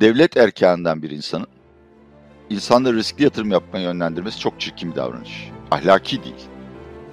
devlet 0.00 0.36
erkanından 0.36 1.02
bir 1.02 1.10
insanın 1.10 1.46
insanları 2.50 2.96
riskli 2.96 3.22
yatırım 3.24 3.50
yapmaya 3.50 3.82
yönlendirmesi 3.82 4.38
çok 4.38 4.60
çirkin 4.60 4.90
bir 4.90 4.96
davranış. 4.96 5.50
Ahlaki 5.70 6.24
değil. 6.24 6.34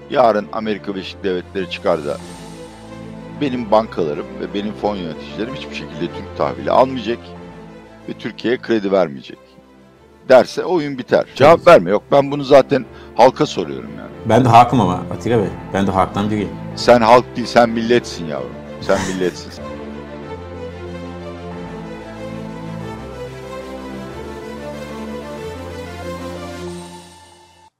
Yarın 0.09 0.47
Amerika 0.53 0.95
Birleşik 0.95 1.23
Devletleri 1.23 1.69
çıkar 1.69 2.05
da 2.05 2.17
benim 3.41 3.71
bankalarım 3.71 4.25
ve 4.39 4.53
benim 4.53 4.73
fon 4.73 4.95
yöneticilerim 4.95 5.55
hiçbir 5.55 5.75
şekilde 5.75 5.99
Türk 5.99 6.37
tahvili 6.37 6.71
almayacak 6.71 7.19
ve 8.09 8.13
Türkiye'ye 8.13 8.61
kredi 8.61 8.91
vermeyecek 8.91 9.37
derse 10.29 10.65
oyun 10.65 10.97
biter. 10.97 11.25
Cevap 11.35 11.67
verme. 11.67 11.89
Yok 11.89 12.03
ben 12.11 12.31
bunu 12.31 12.43
zaten 12.43 12.85
halka 13.15 13.45
soruyorum 13.45 13.89
yani. 13.97 14.11
Ben 14.29 14.45
de 14.45 14.49
halkım 14.49 14.81
ama 14.81 15.03
Atilla 15.11 15.37
Bey. 15.37 15.49
Ben 15.73 15.87
de 15.87 15.91
halktan 15.91 16.31
biriyim. 16.31 16.49
Sen 16.75 17.01
halk 17.01 17.35
değil, 17.35 17.47
sen 17.47 17.69
milletsin 17.69 18.25
yavrum. 18.25 18.51
Sen 18.81 18.99
milletsin. 19.13 19.51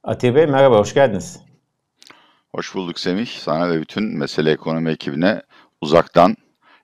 Atilla 0.07 0.35
Bey 0.35 0.45
merhaba, 0.45 0.79
hoş 0.79 0.93
geldiniz. 0.93 1.39
Hoş 2.55 2.75
bulduk 2.75 2.99
Semih. 2.99 3.27
Sana 3.27 3.69
ve 3.69 3.81
bütün 3.81 4.17
Mesele 4.17 4.51
Ekonomi 4.51 4.91
ekibine 4.91 5.41
uzaktan, 5.81 6.35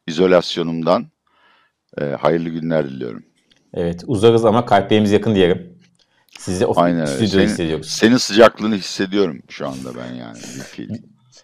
izolasyonumdan 0.08 1.05
e, 2.02 2.05
hayırlı 2.05 2.49
günler 2.49 2.90
diliyorum. 2.90 3.23
Evet, 3.73 4.04
uzarız 4.08 4.46
ama 4.46 4.66
kalplerimiz 4.66 5.12
yakın 5.12 5.36
diyelim. 5.36 5.80
Sizi 6.40 6.66
o 6.66 6.82
Aynen 6.82 7.08
öyle. 7.08 7.27
stüdyoda 7.27 7.44
hissediyoruz. 7.44 7.88
Senin 7.88 8.18
sıcaklığını 8.18 8.76
hissediyorum 8.76 9.41
şu 9.49 9.68
anda 9.68 9.90
ben 9.96 10.13
yani. 10.13 10.38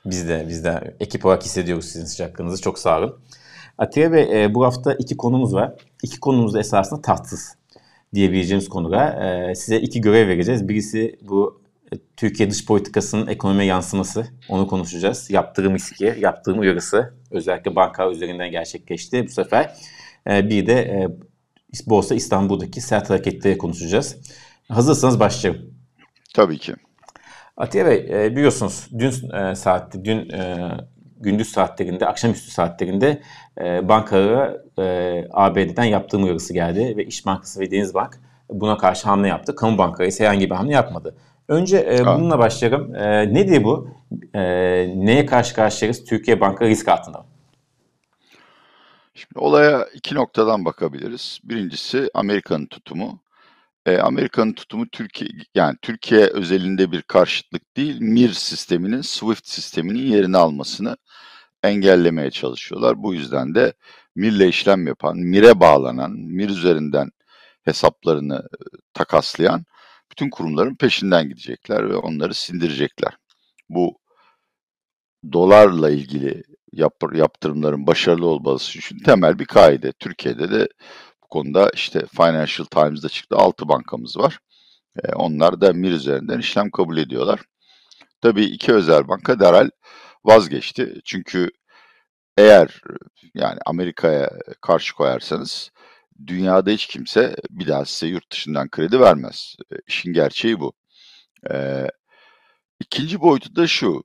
Biz 0.05 0.30
de, 0.30 0.46
biz 0.50 0.64
de 0.64 0.96
ekip 1.00 1.26
olarak 1.26 1.44
hissediyoruz 1.44 1.86
sizin 1.86 2.05
sıcaklığınızı. 2.05 2.62
Çok 2.62 2.80
sağ 2.80 3.00
olun. 3.00 3.20
Atilla 3.77 4.14
Bey, 4.14 4.44
e, 4.44 4.54
bu 4.54 4.66
hafta 4.66 4.94
iki 4.94 5.18
konumuz 5.18 5.54
var. 5.54 5.74
İki 6.04 6.20
konumuz 6.20 6.54
da 6.54 6.60
esasında 6.60 7.02
tatsız 7.02 7.55
diyebileceğimiz 8.14 8.70
konular. 8.70 9.22
E, 9.50 9.55
size 9.55 9.80
iki 9.80 10.02
görev 10.02 10.27
vereceğiz. 10.27 10.68
Birisi 10.68 11.20
bu 11.21 11.68
Türkiye 12.18 12.51
dış 12.51 12.65
politikasının 12.65 13.27
ekonomiye 13.27 13.65
yansıması. 13.65 14.27
Onu 14.49 14.68
konuşacağız. 14.68 15.29
Yaptığım 15.29 15.76
riski, 15.76 16.15
yaptığım 16.20 16.59
uyarısı 16.59 17.13
özellikle 17.31 17.76
banka 17.76 18.12
üzerinden 18.12 18.51
gerçekleşti 18.51 19.26
bu 19.27 19.29
sefer. 19.29 19.76
E, 20.29 20.49
bir 20.49 20.68
de 20.68 20.73
e, 20.73 21.07
Borsa 21.87 22.15
İstanbul'daki 22.15 22.81
sert 22.81 23.09
hareketleri 23.09 23.57
konuşacağız. 23.57 24.18
Hazırsanız 24.68 25.20
başlayalım. 25.20 25.73
Tabii 26.34 26.57
ki. 26.57 26.73
Atiye 27.57 27.85
Bey 27.85 28.07
e, 28.09 28.35
biliyorsunuz 28.35 28.87
dün 28.99 29.31
e, 29.31 29.55
saatte, 29.55 30.05
dün 30.05 30.31
gündüz 31.18 31.51
saatlerinde, 31.51 32.07
akşamüstü 32.07 32.51
saatlerinde 32.51 33.21
bankalara 33.84 34.63
ABD'den 35.31 35.84
yaptığım 35.84 36.24
uyarısı 36.24 36.53
geldi 36.53 36.98
ve 36.98 37.05
İş 37.05 37.26
Bankası 37.26 37.59
ve 37.59 37.71
Denizbank 37.71 38.20
buna 38.49 38.77
karşı 38.77 39.07
hamle 39.07 39.27
yaptı. 39.27 39.55
Kamu 39.55 39.77
bankaları 39.77 40.07
ise 40.07 40.24
herhangi 40.24 40.49
bir 40.49 40.55
hamle 40.55 40.74
yapmadı. 40.74 41.15
Önce 41.50 41.78
e, 41.78 42.05
bununla 42.05 42.40
başlayalım. 42.40 42.96
E, 42.96 43.34
nedir 43.34 43.64
bu? 43.64 43.90
E, 44.34 44.42
neye 44.96 45.26
karşı 45.26 45.55
karşıyayız? 45.55 46.05
Türkiye 46.05 46.42
Banka 46.42 46.66
risk 46.66 46.88
altında 46.88 47.18
mı? 47.18 47.26
Şimdi 49.14 49.40
olaya 49.40 49.88
iki 49.94 50.16
noktadan 50.16 50.66
bakabiliriz. 50.66 51.40
Birincisi 51.44 52.10
Amerika'nın 52.14 52.66
tutumu. 52.66 53.22
E, 53.86 53.98
Amerika'nın 53.98 54.54
tutumu 54.54 54.90
Türkiye 54.90 55.30
yani 55.55 55.77
Türkiye 55.82 56.26
özelinde 56.26 56.92
bir 56.92 57.02
karşıtlık 57.02 57.77
değil, 57.77 57.98
MIR 58.02 58.34
sisteminin 58.34 59.02
SWIFT 59.02 59.48
sisteminin 59.48 60.12
yerini 60.12 60.38
almasını 60.38 60.98
engellemeye 61.64 62.32
çalışıyorlar. 62.32 63.04
Bu 63.04 63.14
yüzden 63.14 63.55
de 63.55 63.74
MIR'le 64.16 64.47
işlem 64.50 64.88
yapan, 64.88 65.18
MIR'e 65.18 65.59
bağlanan, 65.59 66.12
MIR 66.12 66.50
üzerinden 66.50 67.12
hesaplarını 67.64 68.36
e, 68.36 68.66
takaslayan 68.94 69.66
bütün 70.12 70.29
kurumların 70.29 70.75
peşinden 70.75 71.29
gidecekler 71.29 71.90
ve 71.90 71.96
onları 71.96 72.34
sindirecekler. 72.34 73.18
Bu 73.69 73.97
dolarla 75.34 75.90
ilgili 75.90 76.44
yap, 76.74 76.94
yaptırımların 77.14 77.88
başarılı 77.88 78.28
olması 78.28 78.80
için 78.80 79.00
temel 79.00 79.40
bir 79.40 79.46
kaide. 79.46 79.92
Türkiye'de 79.92 80.52
de 80.52 80.68
bu 81.24 81.28
konuda 81.28 81.72
işte 81.74 82.06
Financial 82.18 82.66
Times'da 82.66 83.09
çıktı 83.09 83.36
6 83.36 83.68
bankamız 83.68 84.18
var. 84.18 84.40
E, 85.03 85.14
onlar 85.14 85.62
da 85.62 85.74
MIR 85.74 85.92
üzerinden 85.92 86.40
işlem 86.40 86.72
kabul 86.72 86.97
ediyorlar. 86.97 87.40
Tabii 88.22 88.44
iki 88.46 88.74
özel 88.74 89.08
banka 89.08 89.40
derhal 89.40 89.70
vazgeçti. 90.26 91.02
Çünkü 91.06 91.50
eğer 92.38 92.81
yani 93.34 93.59
Amerika'ya 93.66 94.30
karşı 94.62 94.96
koyarsanız 94.96 95.72
dünyada 96.28 96.72
hiç 96.72 96.88
kimse 96.88 97.35
bir 97.50 97.68
daha 97.68 97.85
size 97.85 98.07
yurt 98.07 98.31
dışından 98.31 98.69
kredi 98.69 99.00
vermez. 99.00 99.56
E, 99.72 99.75
işin 99.88 100.13
gerçeği 100.13 100.59
bu. 100.59 100.74
E, 101.52 101.88
ikinci 102.80 103.22
boyutu 103.22 103.56
da 103.56 103.68
şu. 103.68 104.03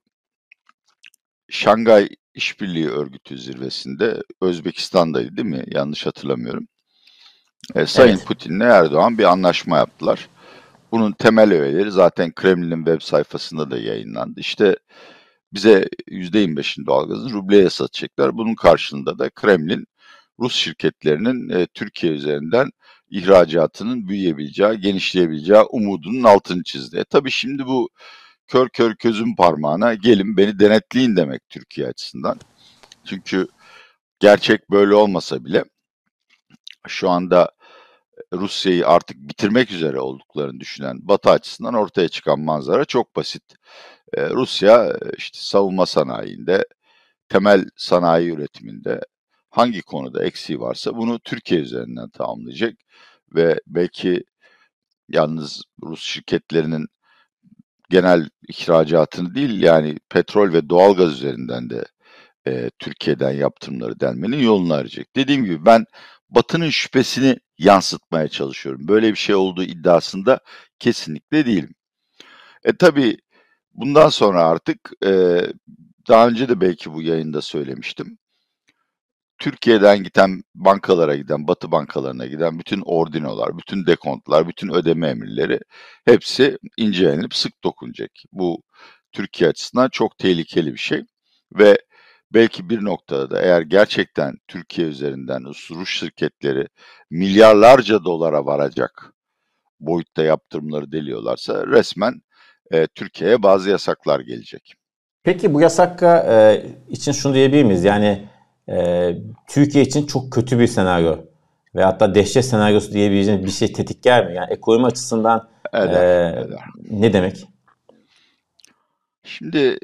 Şangay 1.50 2.08
İşbirliği 2.34 2.88
Örgütü 2.88 3.38
zirvesinde 3.38 4.22
Özbekistan'daydı 4.42 5.36
değil 5.36 5.48
mi? 5.48 5.64
Yanlış 5.66 6.06
hatırlamıyorum. 6.06 6.68
E, 7.74 7.86
Sayın 7.86 8.16
evet. 8.16 8.26
Putin'le 8.26 8.60
Erdoğan 8.60 9.18
bir 9.18 9.24
anlaşma 9.24 9.76
yaptılar. 9.76 10.28
Bunun 10.92 11.12
temel 11.12 11.52
öğeleri 11.52 11.90
zaten 11.90 12.32
Kremlin'in 12.34 12.84
web 12.84 13.00
sayfasında 13.00 13.70
da 13.70 13.78
yayınlandı. 13.78 14.40
İşte 14.40 14.76
bize 15.52 15.88
%25'in 16.08 16.86
doğalgazını 16.86 17.32
rubleye 17.32 17.70
satacaklar. 17.70 18.36
Bunun 18.36 18.54
karşılığında 18.54 19.18
da 19.18 19.30
Kremlin 19.30 19.86
Rus 20.40 20.54
şirketlerinin 20.54 21.48
e, 21.48 21.66
Türkiye 21.66 22.12
üzerinden 22.12 22.70
ihracatının 23.10 24.08
büyüyebileceği, 24.08 24.80
genişleyebileceği 24.80 25.62
umudunun 25.62 26.24
altını 26.24 26.62
çizdi. 26.64 26.98
E, 26.98 27.04
tabii 27.04 27.30
şimdi 27.30 27.66
bu 27.66 27.88
kör 28.46 28.68
kör 28.68 28.96
közüm 28.96 29.36
parmağına 29.36 29.94
gelin 29.94 30.36
beni 30.36 30.58
denetleyin 30.58 31.16
demek 31.16 31.48
Türkiye 31.48 31.86
açısından. 31.86 32.40
Çünkü 33.04 33.48
gerçek 34.20 34.70
böyle 34.70 34.94
olmasa 34.94 35.44
bile 35.44 35.64
şu 36.88 37.10
anda 37.10 37.50
Rusya'yı 38.32 38.88
artık 38.88 39.16
bitirmek 39.18 39.70
üzere 39.72 40.00
olduklarını 40.00 40.60
düşünen 40.60 41.08
Batı 41.08 41.30
açısından 41.30 41.74
ortaya 41.74 42.08
çıkan 42.08 42.40
manzara 42.40 42.84
çok 42.84 43.16
basit. 43.16 43.42
Ee, 44.14 44.30
Rusya 44.30 44.98
işte 45.18 45.38
savunma 45.42 45.86
sanayinde, 45.86 46.66
temel 47.28 47.64
sanayi 47.76 48.30
üretiminde 48.30 49.00
hangi 49.54 49.82
konuda 49.82 50.24
eksiği 50.24 50.60
varsa 50.60 50.96
bunu 50.96 51.18
Türkiye 51.20 51.60
üzerinden 51.60 52.08
tamamlayacak 52.10 52.74
ve 53.34 53.60
belki 53.66 54.24
yalnız 55.08 55.62
Rus 55.82 56.02
şirketlerinin 56.02 56.86
genel 57.90 58.28
ihracatını 58.48 59.34
değil 59.34 59.62
yani 59.62 59.98
petrol 60.10 60.52
ve 60.52 60.68
doğalgaz 60.68 61.12
üzerinden 61.12 61.70
de 61.70 61.84
e, 62.46 62.70
Türkiye'den 62.78 63.32
yaptırımları 63.32 64.00
delmenin 64.00 64.38
yolunu 64.42 64.74
arayacak. 64.74 65.06
Dediğim 65.16 65.44
gibi 65.44 65.66
ben 65.66 65.84
Batı'nın 66.30 66.70
şüphesini 66.70 67.36
yansıtmaya 67.58 68.28
çalışıyorum. 68.28 68.88
Böyle 68.88 69.10
bir 69.10 69.18
şey 69.18 69.34
olduğu 69.34 69.62
iddiasında 69.62 70.40
kesinlikle 70.78 71.46
değilim. 71.46 71.74
E 72.64 72.76
tabi 72.76 73.16
bundan 73.74 74.08
sonra 74.08 74.44
artık 74.44 74.78
e, 75.06 75.40
daha 76.08 76.28
önce 76.28 76.48
de 76.48 76.60
belki 76.60 76.92
bu 76.92 77.02
yayında 77.02 77.42
söylemiştim. 77.42 78.18
Türkiye'den 79.38 80.02
giden 80.02 80.42
bankalara 80.54 81.16
giden, 81.16 81.48
batı 81.48 81.72
bankalarına 81.72 82.26
giden 82.26 82.58
bütün 82.58 82.82
ordinolar, 82.84 83.58
bütün 83.58 83.86
dekontlar, 83.86 84.48
bütün 84.48 84.74
ödeme 84.74 85.08
emirleri 85.08 85.60
hepsi 86.04 86.58
incelenip 86.76 87.34
sık 87.34 87.64
dokunacak. 87.64 88.10
Bu 88.32 88.62
Türkiye 89.12 89.50
açısından 89.50 89.88
çok 89.88 90.18
tehlikeli 90.18 90.72
bir 90.72 90.78
şey 90.78 91.04
ve 91.52 91.78
belki 92.34 92.70
bir 92.70 92.84
noktada 92.84 93.30
da 93.30 93.42
eğer 93.42 93.62
gerçekten 93.62 94.34
Türkiye 94.48 94.88
üzerinden 94.88 95.44
Rus 95.44 95.88
şirketleri 95.88 96.68
milyarlarca 97.10 98.04
dolara 98.04 98.46
varacak 98.46 99.12
boyutta 99.80 100.22
yaptırımları 100.22 100.92
deliyorlarsa 100.92 101.66
resmen 101.66 102.22
e, 102.70 102.86
Türkiye'ye 102.86 103.42
bazı 103.42 103.70
yasaklar 103.70 104.20
gelecek. 104.20 104.74
Peki 105.22 105.54
bu 105.54 105.60
yasakla 105.60 106.26
e, 106.28 106.66
için 106.88 107.12
şunu 107.12 107.34
diyebilir 107.34 107.64
miyiz? 107.64 107.84
Yani 107.84 108.28
e, 108.68 109.10
Türkiye 109.48 109.84
için 109.84 110.06
çok 110.06 110.32
kötü 110.32 110.58
bir 110.58 110.66
senaryo 110.66 111.18
ve 111.74 111.84
hatta 111.84 112.14
dehşet 112.14 112.44
senaryosu 112.44 112.92
diyebileceğimiz 112.92 113.46
bir 113.46 113.50
şey 113.50 113.72
tetikler 113.72 114.26
mi? 114.26 114.34
Yani 114.34 114.52
ekonomi 114.52 114.86
açısından 114.86 115.48
eder, 115.72 116.34
e, 116.36 116.40
eder. 116.40 116.60
ne 116.90 117.12
demek? 117.12 117.46
Şimdi 119.24 119.78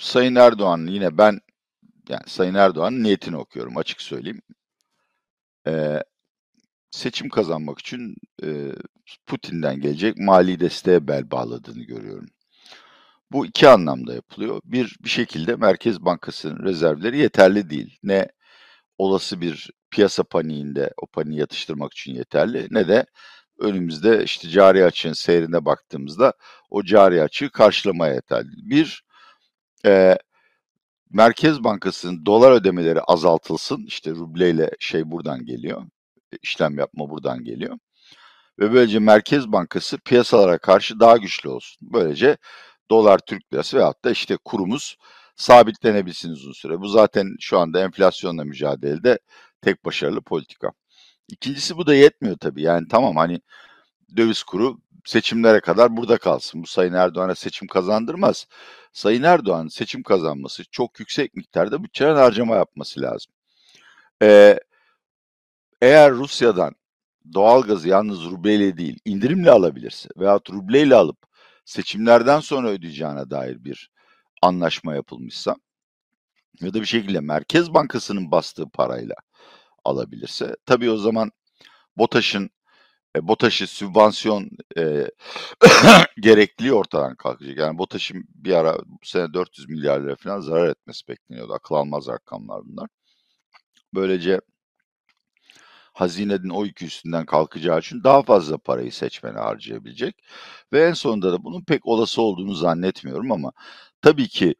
Sayın 0.00 0.34
Erdoğan 0.34 0.86
yine 0.86 1.18
ben 1.18 1.40
yani 2.08 2.22
Sayın 2.26 2.54
Erdoğan'ın 2.54 3.02
niyetini 3.02 3.36
okuyorum 3.36 3.76
açık 3.76 4.02
söyleyeyim. 4.02 4.42
Ee, 5.66 6.02
seçim 6.90 7.28
kazanmak 7.28 7.78
için 7.78 8.16
e, 8.44 8.72
Putin'den 9.26 9.80
gelecek 9.80 10.16
mali 10.18 10.60
desteğe 10.60 11.08
bel 11.08 11.30
bağladığını 11.30 11.82
görüyorum. 11.82 12.28
Bu 13.32 13.46
iki 13.46 13.68
anlamda 13.68 14.14
yapılıyor. 14.14 14.60
Bir, 14.64 14.96
bir 15.04 15.08
şekilde 15.08 15.56
Merkez 15.56 16.04
Bankası'nın 16.04 16.64
rezervleri 16.64 17.18
yeterli 17.18 17.70
değil. 17.70 17.98
Ne 18.02 18.28
olası 18.98 19.40
bir 19.40 19.70
piyasa 19.90 20.24
paniğinde 20.24 20.92
o 21.02 21.06
paniği 21.06 21.40
yatıştırmak 21.40 21.92
için 21.92 22.14
yeterli 22.14 22.66
ne 22.70 22.88
de 22.88 23.06
önümüzde 23.58 24.24
işte 24.24 24.48
cari 24.48 24.84
açığın 24.84 25.12
seyrine 25.12 25.64
baktığımızda 25.64 26.32
o 26.70 26.84
cari 26.84 27.22
açığı 27.22 27.50
karşılamaya 27.50 28.14
yeterli. 28.14 28.50
Bir, 28.70 29.04
e, 29.86 30.18
Merkez 31.10 31.64
Bankası'nın 31.64 32.26
dolar 32.26 32.52
ödemeleri 32.52 33.00
azaltılsın. 33.00 33.84
İşte 33.86 34.10
rubleyle 34.10 34.70
şey 34.80 35.10
buradan 35.10 35.44
geliyor. 35.46 35.82
işlem 36.42 36.78
yapma 36.78 37.10
buradan 37.10 37.44
geliyor. 37.44 37.78
Ve 38.58 38.72
böylece 38.72 38.98
Merkez 38.98 39.52
Bankası 39.52 39.98
piyasalara 39.98 40.58
karşı 40.58 41.00
daha 41.00 41.16
güçlü 41.16 41.48
olsun. 41.48 41.88
Böylece 41.92 42.36
dolar, 42.90 43.18
Türk 43.18 43.54
lirası 43.54 43.76
veyahut 43.76 44.04
da 44.04 44.10
işte 44.10 44.36
kurumuz 44.44 44.96
sabitlenebilsin 45.36 46.30
uzun 46.30 46.52
süre. 46.52 46.80
Bu 46.80 46.88
zaten 46.88 47.36
şu 47.40 47.58
anda 47.58 47.80
enflasyonla 47.84 48.44
mücadelede 48.44 49.18
tek 49.62 49.84
başarılı 49.84 50.22
politika. 50.22 50.68
İkincisi 51.28 51.76
bu 51.76 51.86
da 51.86 51.94
yetmiyor 51.94 52.36
tabii. 52.38 52.62
Yani 52.62 52.88
tamam 52.90 53.16
hani 53.16 53.40
döviz 54.16 54.42
kuru 54.42 54.78
seçimlere 55.04 55.60
kadar 55.60 55.96
burada 55.96 56.18
kalsın. 56.18 56.62
Bu 56.62 56.66
Sayın 56.66 56.92
Erdoğan'a 56.92 57.34
seçim 57.34 57.68
kazandırmaz. 57.68 58.46
Sayın 58.92 59.22
Erdoğan 59.22 59.68
seçim 59.68 60.02
kazanması 60.02 60.64
çok 60.70 61.00
yüksek 61.00 61.34
miktarda 61.34 61.84
bütçeden 61.84 62.14
harcama 62.14 62.56
yapması 62.56 63.00
lazım. 63.00 63.32
Ee, 64.22 64.60
eğer 65.82 66.12
Rusya'dan 66.12 66.74
doğalgazı 67.34 67.88
yalnız 67.88 68.24
rubleyle 68.24 68.76
değil 68.76 68.98
indirimle 69.04 69.50
alabilirse 69.50 70.08
veyahut 70.16 70.50
rubleyle 70.50 70.94
alıp 70.94 71.31
seçimlerden 71.64 72.40
sonra 72.40 72.68
ödeyeceğine 72.70 73.30
dair 73.30 73.64
bir 73.64 73.90
anlaşma 74.42 74.94
yapılmışsa 74.94 75.56
ya 76.60 76.74
da 76.74 76.80
bir 76.80 76.86
şekilde 76.86 77.20
Merkez 77.20 77.74
Bankası'nın 77.74 78.30
bastığı 78.30 78.68
parayla 78.70 79.14
alabilirse 79.84 80.56
tabii 80.66 80.90
o 80.90 80.96
zaman 80.96 81.30
BOTAŞ'ın 81.96 82.50
e, 83.16 83.28
BOTAŞ'ı 83.28 83.66
sübvansiyon 83.66 84.50
e, 84.78 85.06
gerekliliği 86.20 86.72
ortadan 86.74 87.16
kalkacak. 87.16 87.56
Yani 87.58 87.78
BOTAŞ'ın 87.78 88.24
bir 88.34 88.52
ara 88.52 88.78
bu 88.86 89.06
sene 89.06 89.34
400 89.34 89.68
milyar 89.68 90.00
lira 90.00 90.16
falan 90.16 90.40
zarar 90.40 90.68
etmesi 90.68 91.08
bekleniyordu. 91.08 91.52
Akıl 91.54 91.74
almaz 91.74 92.08
rakamlar 92.08 92.62
bunlar. 92.64 92.88
Böylece 93.94 94.40
hazinenin 95.92 96.48
o 96.50 96.64
yükü 96.64 96.86
üstünden 96.86 97.26
kalkacağı 97.26 97.78
için 97.78 98.04
daha 98.04 98.22
fazla 98.22 98.58
parayı 98.58 98.92
seçmene 98.92 99.38
harcayabilecek. 99.38 100.24
Ve 100.72 100.84
en 100.84 100.92
sonunda 100.92 101.32
da 101.32 101.44
bunun 101.44 101.64
pek 101.64 101.86
olası 101.86 102.22
olduğunu 102.22 102.54
zannetmiyorum 102.54 103.32
ama 103.32 103.52
tabii 104.02 104.28
ki 104.28 104.54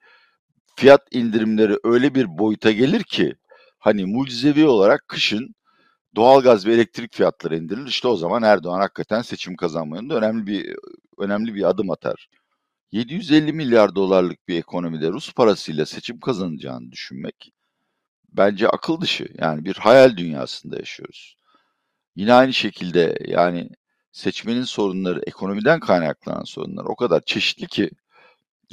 fiyat 0.76 1.02
indirimleri 1.14 1.78
öyle 1.84 2.14
bir 2.14 2.38
boyuta 2.38 2.72
gelir 2.72 3.02
ki 3.02 3.34
hani 3.78 4.06
mucizevi 4.06 4.66
olarak 4.66 5.08
kışın 5.08 5.54
doğalgaz 6.16 6.66
ve 6.66 6.74
elektrik 6.74 7.14
fiyatları 7.14 7.56
indirilir. 7.58 7.88
İşte 7.88 8.08
o 8.08 8.16
zaman 8.16 8.42
Erdoğan 8.42 8.80
hakikaten 8.80 9.22
seçim 9.22 9.56
kazanmanın 9.56 10.10
da 10.10 10.14
önemli 10.14 10.46
bir 10.46 10.76
önemli 11.18 11.54
bir 11.54 11.70
adım 11.70 11.90
atar. 11.90 12.28
750 12.92 13.52
milyar 13.52 13.94
dolarlık 13.94 14.48
bir 14.48 14.58
ekonomide 14.58 15.08
Rus 15.08 15.34
parasıyla 15.34 15.86
seçim 15.86 16.20
kazanacağını 16.20 16.92
düşünmek 16.92 17.52
bence 18.32 18.68
akıl 18.68 19.00
dışı. 19.00 19.26
Yani 19.38 19.64
bir 19.64 19.76
hayal 19.76 20.16
dünyasında 20.16 20.76
yaşıyoruz. 20.78 21.36
Yine 22.16 22.32
aynı 22.34 22.52
şekilde 22.52 23.18
yani 23.26 23.68
seçmenin 24.12 24.64
sorunları, 24.64 25.22
ekonomiden 25.26 25.80
kaynaklanan 25.80 26.44
sorunlar 26.44 26.84
o 26.84 26.96
kadar 26.96 27.20
çeşitli 27.20 27.66
ki 27.66 27.90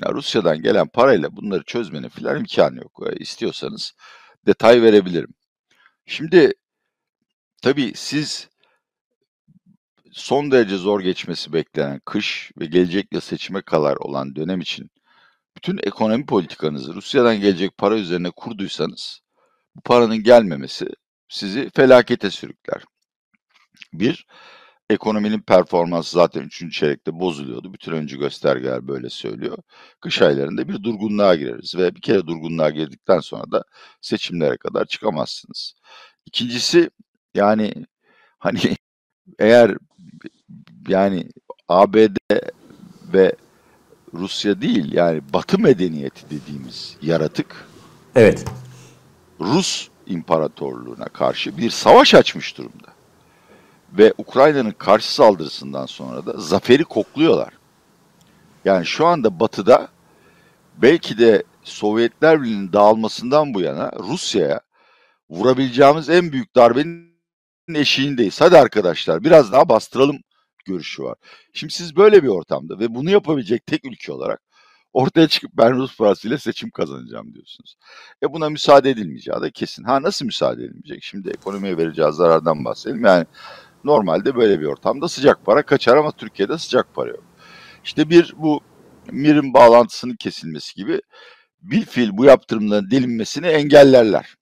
ya 0.06 0.14
Rusya'dan 0.14 0.62
gelen 0.62 0.88
parayla 0.88 1.36
bunları 1.36 1.64
çözmenin 1.64 2.10
filan 2.10 2.38
imkanı 2.40 2.78
yok. 2.78 3.02
E, 3.12 3.16
istiyorsanız 3.16 3.94
detay 4.46 4.82
verebilirim. 4.82 5.34
Şimdi 6.06 6.54
tabii 7.62 7.92
siz 7.96 8.50
son 10.12 10.52
derece 10.52 10.78
zor 10.78 11.02
geçmesi 11.02 11.54
beklenen 11.54 12.00
kış 12.06 12.52
ve 12.60 12.66
gelecek 12.66 13.14
yıl 13.14 13.22
seçime 13.22 13.62
kadar 13.62 13.96
olan 13.96 14.36
dönem 14.36 14.62
için 14.62 14.90
bütün 15.58 15.80
ekonomi 15.84 16.26
politikanızı 16.26 16.94
Rusya'dan 16.96 17.40
gelecek 17.42 17.78
para 17.78 17.96
üzerine 17.98 18.32
kurduysanız 18.32 19.22
bu 19.80 19.84
paranın 19.84 20.24
gelmemesi 20.24 20.88
sizi 21.30 21.70
felakete 21.76 22.32
sürükler. 22.32 22.84
Bir, 23.94 24.28
ekonominin 24.90 25.42
performansı 25.42 26.12
zaten 26.12 26.42
3. 26.42 26.72
çeyrekte 26.72 27.20
bozuluyordu. 27.20 27.74
Bütün 27.74 27.92
öncü 27.92 28.20
göstergeler 28.20 28.88
böyle 28.88 29.10
söylüyor. 29.10 29.58
Kış 30.02 30.22
aylarında 30.22 30.68
bir 30.68 30.84
durgunluğa 30.84 31.36
gireriz 31.36 31.76
ve 31.78 31.96
bir 31.96 32.02
kere 32.02 32.28
durgunluğa 32.28 32.70
girdikten 32.70 33.20
sonra 33.20 33.52
da 33.52 33.64
seçimlere 34.02 34.58
kadar 34.58 34.86
çıkamazsınız. 34.86 35.74
İkincisi 36.26 36.90
yani 37.36 37.74
hani 38.40 38.76
eğer 39.40 39.78
yani 40.88 41.30
ABD 41.68 42.18
ve 43.14 43.36
Rusya 44.14 44.62
değil 44.62 44.94
yani 44.94 45.22
Batı 45.34 45.60
medeniyeti 45.60 46.30
dediğimiz 46.30 46.98
yaratık 47.02 47.68
Evet. 48.16 48.46
Rus 49.42 49.88
İmparatorluğu'na 50.06 51.06
karşı 51.06 51.58
bir 51.58 51.70
savaş 51.70 52.16
açmış 52.16 52.58
durumda. 52.58 52.94
Ve 53.92 54.14
Ukrayna'nın 54.18 54.72
karşı 54.72 55.14
saldırısından 55.14 55.86
sonra 55.86 56.26
da 56.26 56.34
zaferi 56.38 56.84
kokluyorlar. 56.84 57.54
Yani 58.66 58.86
şu 58.86 59.06
anda 59.06 59.40
Batı'da 59.40 59.88
belki 60.78 61.18
de 61.18 61.44
Sovyetler 61.64 62.42
Birliği'nin 62.42 62.74
dağılmasından 62.74 63.54
bu 63.54 63.62
yana 63.62 63.92
Rusya'ya 64.00 64.62
vurabileceğimiz 65.30 66.10
en 66.10 66.32
büyük 66.32 66.56
darbenin 66.56 67.10
eşiğindeyiz. 67.76 68.42
Hadi 68.42 68.58
arkadaşlar 68.58 69.24
biraz 69.24 69.52
daha 69.52 69.70
bastıralım 69.70 70.18
görüşü 70.66 71.04
var. 71.04 71.16
Şimdi 71.54 71.74
siz 71.74 71.96
böyle 71.96 72.24
bir 72.24 72.28
ortamda 72.28 72.80
ve 72.80 72.96
bunu 72.96 73.10
yapabilecek 73.10 73.66
tek 73.66 73.86
ülke 73.86 74.12
olarak 74.12 74.42
ortaya 74.94 75.28
çıkıp 75.28 75.52
ben 75.54 75.78
Rus 75.78 75.98
parasıyla 75.98 76.38
seçim 76.38 76.70
kazanacağım 76.70 77.34
diyorsunuz. 77.34 77.76
E 78.24 78.34
buna 78.34 78.50
müsaade 78.50 78.90
edilmeyeceği 78.90 79.42
de 79.42 79.52
kesin. 79.52 79.84
Ha 79.84 80.02
nasıl 80.02 80.26
müsaade 80.26 80.64
edilmeyecek? 80.64 81.04
Şimdi 81.04 81.30
ekonomiye 81.30 81.78
vereceği 81.78 82.12
zarardan 82.12 82.66
bahsedelim. 82.66 83.06
Yani 83.06 83.26
normalde 83.84 84.36
böyle 84.36 84.60
bir 84.60 84.66
ortamda 84.66 85.08
sıcak 85.08 85.46
para 85.46 85.64
kaçar 85.64 85.98
ama 85.98 86.12
Türkiye'de 86.12 86.58
sıcak 86.58 86.96
para 86.96 87.10
yok. 87.10 87.24
İşte 87.84 88.10
bir 88.10 88.34
bu 88.38 88.62
mirin 89.12 89.54
bağlantısının 89.54 90.16
kesilmesi 90.16 90.76
gibi 90.76 91.02
bir 91.62 91.86
fil 91.86 92.18
bu 92.18 92.26
yaptırımların 92.26 92.92
delinmesini 92.92 93.48
engellerler. 93.48 94.36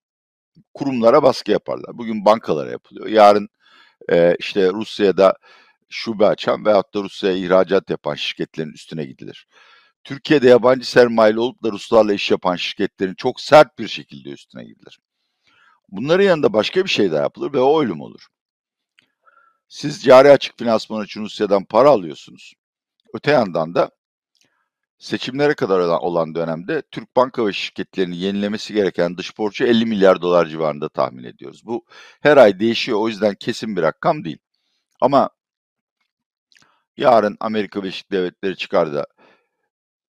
Kurumlara 0.74 1.24
baskı 1.24 1.52
yaparlar. 1.52 1.98
Bugün 1.98 2.26
bankalara 2.26 2.72
yapılıyor. 2.72 3.08
Yarın 3.08 3.50
e, 4.12 4.36
işte 4.40 4.70
Rusya'da 4.70 5.34
şube 5.90 6.26
açan 6.28 6.66
veyahut 6.66 6.94
da 6.94 7.04
Rusya'ya 7.04 7.38
ihracat 7.38 7.90
yapan 7.90 8.16
şirketlerin 8.16 8.74
üstüne 8.74 9.06
gidilir. 9.06 9.48
Türkiye'de 10.08 10.50
yabancı 10.50 10.90
sermayeli 10.90 11.40
olup 11.40 11.64
da 11.64 11.72
Ruslarla 11.72 12.14
iş 12.14 12.32
yapan 12.32 12.56
şirketlerin 12.56 13.14
çok 13.14 13.42
sert 13.42 13.80
bir 13.80 13.88
şekilde 13.88 14.30
üstüne 14.30 14.64
gidilir. 14.64 15.00
Bunların 15.90 16.24
yanında 16.24 16.54
başka 16.54 16.84
bir 16.84 16.90
şey 16.90 17.12
daha 17.12 17.22
yapılır 17.22 17.54
ve 17.54 17.60
o 17.60 17.82
ölüm 17.82 18.02
olur. 18.02 18.28
Siz 19.68 20.04
cari 20.04 20.32
açık 20.32 20.58
finansman 20.58 21.06
için 21.06 21.22
Rusya'dan 21.22 21.66
para 21.66 21.90
alıyorsunuz. 21.90 22.54
Öte 23.14 23.32
yandan 23.32 23.76
da 23.76 23.92
seçimlere 25.00 25.54
kadar 25.54 25.80
olan 25.80 26.36
dönemde 26.36 26.82
Türk 26.92 27.16
banka 27.16 27.48
ve 27.48 27.54
şirketlerinin 27.54 28.16
yenilemesi 28.16 28.74
gereken 28.74 29.18
dış 29.18 29.38
borcu 29.38 29.66
50 29.66 29.86
milyar 29.86 30.22
dolar 30.22 30.46
civarında 30.46 30.90
tahmin 30.90 31.24
ediyoruz. 31.24 31.66
Bu 31.66 31.86
her 32.22 32.38
ay 32.38 32.60
değişiyor 32.60 33.00
o 33.00 33.08
yüzden 33.08 33.36
kesin 33.36 33.76
bir 33.76 33.82
rakam 33.82 34.24
değil. 34.24 34.40
Ama 35.02 35.30
yarın 36.98 37.38
Amerika 37.40 37.84
Birleşik 37.84 38.12
Devletleri 38.12 38.58
çıkar 38.58 38.94
da 38.94 39.08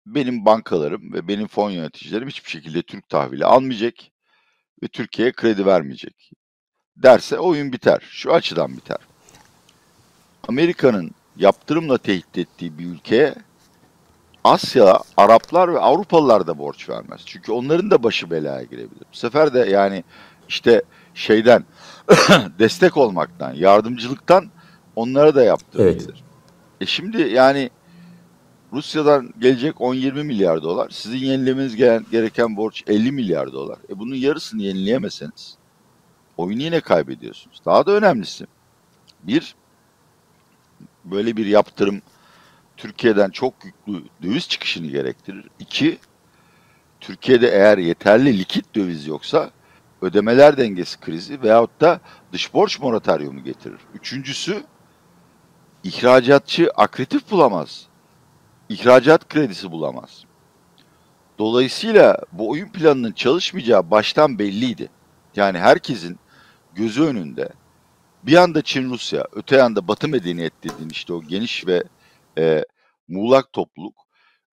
benim 0.06 0.46
bankalarım 0.46 1.14
ve 1.14 1.28
benim 1.28 1.48
fon 1.48 1.70
yöneticilerim 1.70 2.28
hiçbir 2.28 2.50
şekilde 2.50 2.82
Türk 2.82 3.10
tahvili 3.10 3.46
almayacak 3.46 3.94
ve 4.84 4.88
Türkiye'ye 4.88 5.32
kredi 5.32 5.66
vermeyecek 5.66 6.32
derse 6.98 7.40
oyun 7.40 7.74
biter. 7.74 8.00
Şu 8.10 8.34
açıdan 8.34 8.78
biter. 8.78 8.98
Amerika'nın 10.48 11.12
yaptırımla 11.36 11.98
tehdit 11.98 12.38
ettiği 12.38 12.78
bir 12.78 12.86
ülkeye 12.86 13.36
Asya, 14.44 15.00
Araplar 15.18 15.74
ve 15.74 15.80
Avrupalılar 15.80 16.48
da 16.48 16.58
borç 16.58 16.90
vermez. 16.90 17.22
Çünkü 17.26 17.52
onların 17.52 17.92
da 17.92 18.04
başı 18.04 18.32
belaya 18.32 18.64
girebilir. 18.64 19.06
Bu 19.14 19.18
sefer 19.18 19.54
de 19.54 19.60
yani 19.60 20.04
işte 20.50 20.82
şeyden 21.14 21.66
destek 22.60 22.98
olmaktan, 22.98 23.54
yardımcılıktan 23.54 24.50
onlara 24.96 25.36
da 25.36 25.44
yaptırabilir. 25.44 26.10
Evet. 26.10 26.24
E 26.82 26.86
şimdi 26.86 27.22
yani 27.22 27.70
Rusya'dan 28.74 29.34
gelecek 29.40 29.76
10-20 29.76 30.24
milyar 30.24 30.64
dolar. 30.64 30.90
Sizin 30.90 31.18
yenilemeniz 31.18 31.76
gereken 32.12 32.58
borç 32.58 32.84
50 32.88 33.12
milyar 33.12 33.54
dolar. 33.54 33.78
E 33.90 34.00
bunun 34.00 34.16
yarısını 34.16 34.62
yenileyemeseniz 34.62 35.58
oyunu 36.38 36.62
yine 36.62 36.82
kaybediyorsunuz. 36.82 37.62
Daha 37.66 37.86
da 37.86 37.92
önemlisi 37.92 38.46
bir 39.24 39.56
böyle 41.06 41.38
bir 41.38 41.46
yaptırım 41.46 42.02
Türkiye'den 42.78 43.30
çok 43.30 43.54
yüklü 43.66 44.04
döviz 44.24 44.50
çıkışını 44.50 44.88
gerektirir. 44.88 45.50
İki, 45.60 45.98
Türkiye'de 47.00 47.48
eğer 47.48 47.78
yeterli 47.78 48.40
likit 48.40 48.76
döviz 48.76 49.08
yoksa 49.08 49.52
ödemeler 50.02 50.58
dengesi 50.58 51.00
krizi 51.00 51.42
veyahut 51.42 51.82
da 51.82 52.00
dış 52.32 52.54
borç 52.54 52.80
moratoryumu 52.80 53.44
getirir. 53.44 53.80
Üçüncüsü 53.94 54.64
ihracatçı 55.84 56.70
akretif 56.76 57.32
bulamaz. 57.32 57.88
İhracat 58.74 59.30
kredisi 59.30 59.72
bulamaz. 59.72 60.24
Dolayısıyla 61.40 62.18
bu 62.32 62.50
oyun 62.50 62.70
planının 62.70 63.12
çalışmayacağı 63.12 63.92
baştan 63.92 64.40
belliydi. 64.40 64.90
Yani 65.36 65.60
herkesin 65.60 66.20
gözü 66.74 67.04
önünde 67.04 67.50
bir 68.24 68.32
yanda 68.32 68.62
Çin 68.62 68.90
Rusya, 68.90 69.26
öte 69.34 69.56
yanda 69.56 69.88
Batı 69.88 70.08
medeniyet 70.08 70.54
dediğin 70.64 70.90
işte 70.90 71.14
o 71.14 71.22
geniş 71.22 71.68
ve 71.68 71.84
e, 72.38 72.66
muğlak 73.08 73.54
topluluk 73.54 73.96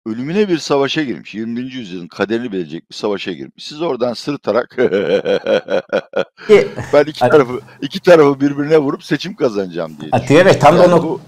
ölümüne 0.06 0.50
bir 0.50 0.58
savaşa 0.58 1.04
girmiş. 1.04 1.36
21. 1.36 1.72
yüzyılın 1.72 2.08
kaderini 2.08 2.52
bilecek 2.52 2.90
bir 2.90 2.96
savaşa 2.96 3.32
girmiş. 3.32 3.66
Siz 3.66 3.82
oradan 3.82 4.14
sırıtarak 4.14 4.76
ben 6.94 7.04
iki 7.06 7.20
tarafı 7.20 7.60
iki 7.82 8.00
tarafı 8.00 8.40
birbirine 8.40 8.78
vurup 8.78 9.04
seçim 9.04 9.36
kazanacağım 9.36 9.98
diye. 10.02 10.10
Atiye 10.12 10.46
Bey 10.46 10.60
tam 10.60 10.78
yani 10.78 10.92
da 10.92 10.96
onu 10.96 11.22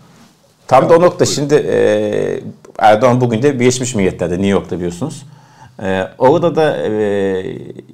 Tam 0.72 0.90
da 0.90 0.98
o 0.98 1.02
nokta 1.02 1.26
şimdi 1.26 1.54
e, 1.54 2.44
Erdoğan 2.80 3.22
bugün 3.22 3.42
de 3.42 3.60
Birleşmiş 3.60 3.96
Milletler'de 3.96 4.34
New 4.34 4.48
York'ta 4.48 4.76
biliyorsunuz. 4.78 5.26
E, 5.84 6.08
orada 6.18 6.56
da 6.56 6.78
e, 6.78 7.44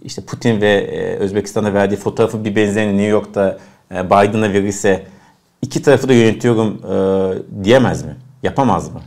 işte 0.03 0.25
Putin 0.25 0.61
ve 0.61 0.73
e, 0.73 1.15
Özbekistan'a 1.15 1.73
verdiği 1.73 1.95
fotoğrafı 1.95 2.45
bir 2.45 2.55
benzerini 2.55 2.91
New 2.91 3.07
York'ta 3.07 3.59
e, 3.91 4.05
Biden'a 4.05 4.53
verirse 4.53 5.07
iki 5.61 5.81
tarafı 5.81 6.09
da 6.09 6.13
yönetiyorum 6.13 6.81
e, 6.85 7.63
diyemez 7.63 8.03
mi? 8.05 8.15
Yapamaz 8.43 8.93
mı? 8.93 9.01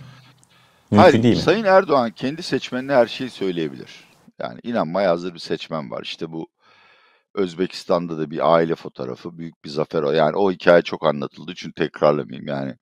Mümkün 0.91 1.03
Hayır, 1.03 1.23
değil 1.23 1.37
mi? 1.37 1.43
Sayın 1.43 1.65
Erdoğan 1.65 2.11
kendi 2.11 2.43
seçmenine 2.43 2.93
her 2.93 3.07
şeyi 3.07 3.31
söyleyebilir. 3.31 4.05
Yani 4.41 4.61
inanmaya 4.63 5.11
hazır 5.11 5.35
bir 5.35 5.39
seçmen 5.39 5.91
var. 5.91 6.03
İşte 6.03 6.33
bu 6.33 6.49
Özbekistan'da 7.35 8.19
da 8.19 8.31
bir 8.31 8.55
aile 8.55 8.75
fotoğrafı 8.75 9.39
büyük 9.39 9.65
bir 9.65 9.71
zafer 9.71 10.03
o. 10.03 10.11
Yani 10.13 10.37
o 10.37 10.53
hikaye 10.53 10.83
çok 10.83 11.07
anlatıldı 11.07 11.53
çünkü 11.57 11.75
tekrarlamayayım 11.75 12.47
yani. 12.47 12.75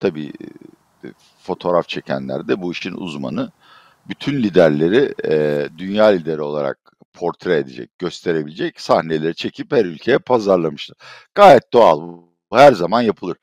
Tabii 0.00 0.32
e, 1.04 1.08
fotoğraf 1.38 1.88
çekenler 1.88 2.48
de 2.48 2.62
bu 2.62 2.72
işin 2.72 2.92
uzmanı. 2.92 3.52
Bütün 4.08 4.42
liderleri 4.42 5.14
e, 5.24 5.68
dünya 5.78 6.04
lideri 6.06 6.42
olarak 6.42 6.92
portre 7.12 7.56
edecek, 7.58 7.98
gösterebilecek 7.98 8.80
sahneleri 8.80 9.34
çekip 9.34 9.72
her 9.72 9.84
ülkeye 9.84 10.18
pazarlamışlar. 10.18 10.98
Gayet 11.34 11.72
doğal 11.72 12.26
her 12.52 12.72
zaman 12.72 13.02
yapılır. 13.02 13.36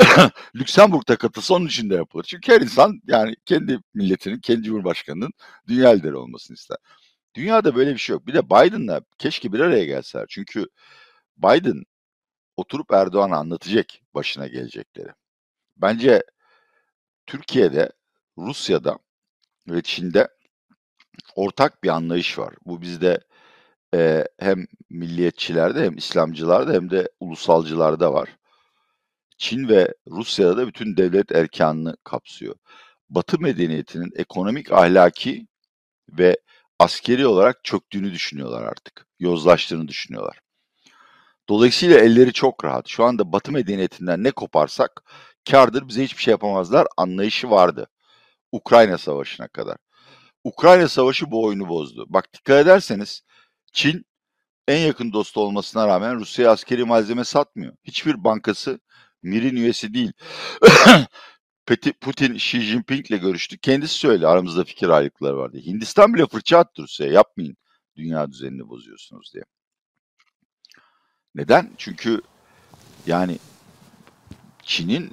Lüksemburg'da 0.56 1.16
katılsa 1.16 1.54
onun 1.54 1.66
için 1.66 1.90
de 1.90 1.94
yapılır. 1.94 2.24
Çünkü 2.24 2.52
her 2.52 2.60
insan 2.60 3.00
yani 3.06 3.34
kendi 3.44 3.78
milletinin, 3.94 4.40
kendi 4.40 4.62
cumhurbaşkanının 4.62 5.30
dünya 5.68 5.90
lideri 5.90 6.16
olmasını 6.16 6.54
ister. 6.54 6.76
Dünyada 7.34 7.76
böyle 7.76 7.92
bir 7.94 7.98
şey 7.98 8.14
yok. 8.14 8.26
Bir 8.26 8.34
de 8.34 8.46
Biden'la 8.50 9.00
keşke 9.18 9.52
bir 9.52 9.60
araya 9.60 9.84
gelseler. 9.84 10.26
Çünkü 10.28 10.66
Biden 11.38 11.84
oturup 12.56 12.92
Erdoğan'a 12.92 13.36
anlatacak 13.38 13.86
başına 14.14 14.46
gelecekleri. 14.46 15.08
Bence 15.76 16.22
Türkiye'de, 17.26 17.90
Rusya'da 18.38 18.98
ve 19.68 19.82
Çin'de 19.82 20.28
ortak 21.34 21.84
bir 21.84 21.88
anlayış 21.88 22.38
var. 22.38 22.54
Bu 22.66 22.82
bizde 22.82 23.20
e, 23.94 24.24
hem 24.38 24.66
milliyetçilerde 24.90 25.84
hem 25.84 25.96
İslamcılarda 25.96 26.72
hem 26.72 26.90
de 26.90 27.08
ulusalcılarda 27.20 28.14
var. 28.14 28.36
Çin 29.38 29.68
ve 29.68 29.94
Rusya'da 30.08 30.56
da 30.56 30.66
bütün 30.66 30.96
devlet 30.96 31.32
erkanını 31.32 31.96
kapsıyor. 32.04 32.54
Batı 33.10 33.40
medeniyetinin 33.40 34.12
ekonomik, 34.16 34.72
ahlaki 34.72 35.46
ve 36.10 36.36
askeri 36.78 37.26
olarak 37.26 37.64
çöktüğünü 37.64 38.12
düşünüyorlar 38.12 38.62
artık. 38.62 39.06
Yozlaştığını 39.18 39.88
düşünüyorlar. 39.88 40.40
Dolayısıyla 41.48 41.98
elleri 41.98 42.32
çok 42.32 42.64
rahat. 42.64 42.88
Şu 42.88 43.04
anda 43.04 43.32
Batı 43.32 43.52
medeniyetinden 43.52 44.24
ne 44.24 44.30
koparsak 44.30 45.02
kardır 45.50 45.88
bize 45.88 46.04
hiçbir 46.04 46.22
şey 46.22 46.32
yapamazlar 46.32 46.86
anlayışı 46.96 47.50
vardı. 47.50 47.88
Ukrayna 48.52 48.98
Savaşı'na 48.98 49.48
kadar. 49.48 49.76
Ukrayna 50.44 50.88
Savaşı 50.88 51.30
bu 51.30 51.44
oyunu 51.44 51.68
bozdu. 51.68 52.06
Bak 52.08 52.32
dikkat 52.32 52.66
ederseniz 52.66 53.22
Çin 53.72 54.06
en 54.68 54.78
yakın 54.86 55.12
dostu 55.12 55.40
olmasına 55.40 55.88
rağmen 55.88 56.16
Rusya'ya 56.20 56.52
askeri 56.52 56.84
malzeme 56.84 57.24
satmıyor. 57.24 57.76
Hiçbir 57.84 58.24
bankası 58.24 58.80
Mir'in 59.22 59.56
üyesi 59.56 59.94
değil. 59.94 60.12
Putin 62.00 62.34
Xi 62.34 62.60
Jinping 62.60 63.10
ile 63.10 63.16
görüştü. 63.16 63.58
Kendisi 63.58 63.94
söyledi 63.94 64.26
aramızda 64.26 64.64
fikir 64.64 64.88
ayrılıkları 64.88 65.36
vardı. 65.36 65.58
Hindistan 65.66 66.14
bile 66.14 66.26
fırça 66.26 66.58
attı 66.58 66.82
Rusya'ya 66.82 67.12
yapmayın 67.12 67.56
dünya 67.96 68.30
düzenini 68.30 68.68
bozuyorsunuz 68.68 69.30
diye. 69.34 69.44
Neden? 71.34 71.70
Çünkü 71.78 72.20
yani 73.06 73.38
Çin'in 74.62 75.12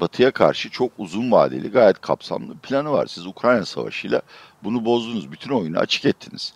Batı'ya 0.00 0.30
karşı 0.30 0.70
çok 0.70 0.92
uzun 0.98 1.32
vadeli 1.32 1.70
gayet 1.70 2.00
kapsamlı 2.00 2.58
planı 2.58 2.92
var. 2.92 3.06
Siz 3.06 3.26
Ukrayna 3.26 3.64
Savaşı'yla 3.64 4.22
bunu 4.64 4.84
bozdunuz. 4.84 5.32
Bütün 5.32 5.50
oyunu 5.50 5.78
açık 5.78 6.04
ettiniz. 6.04 6.54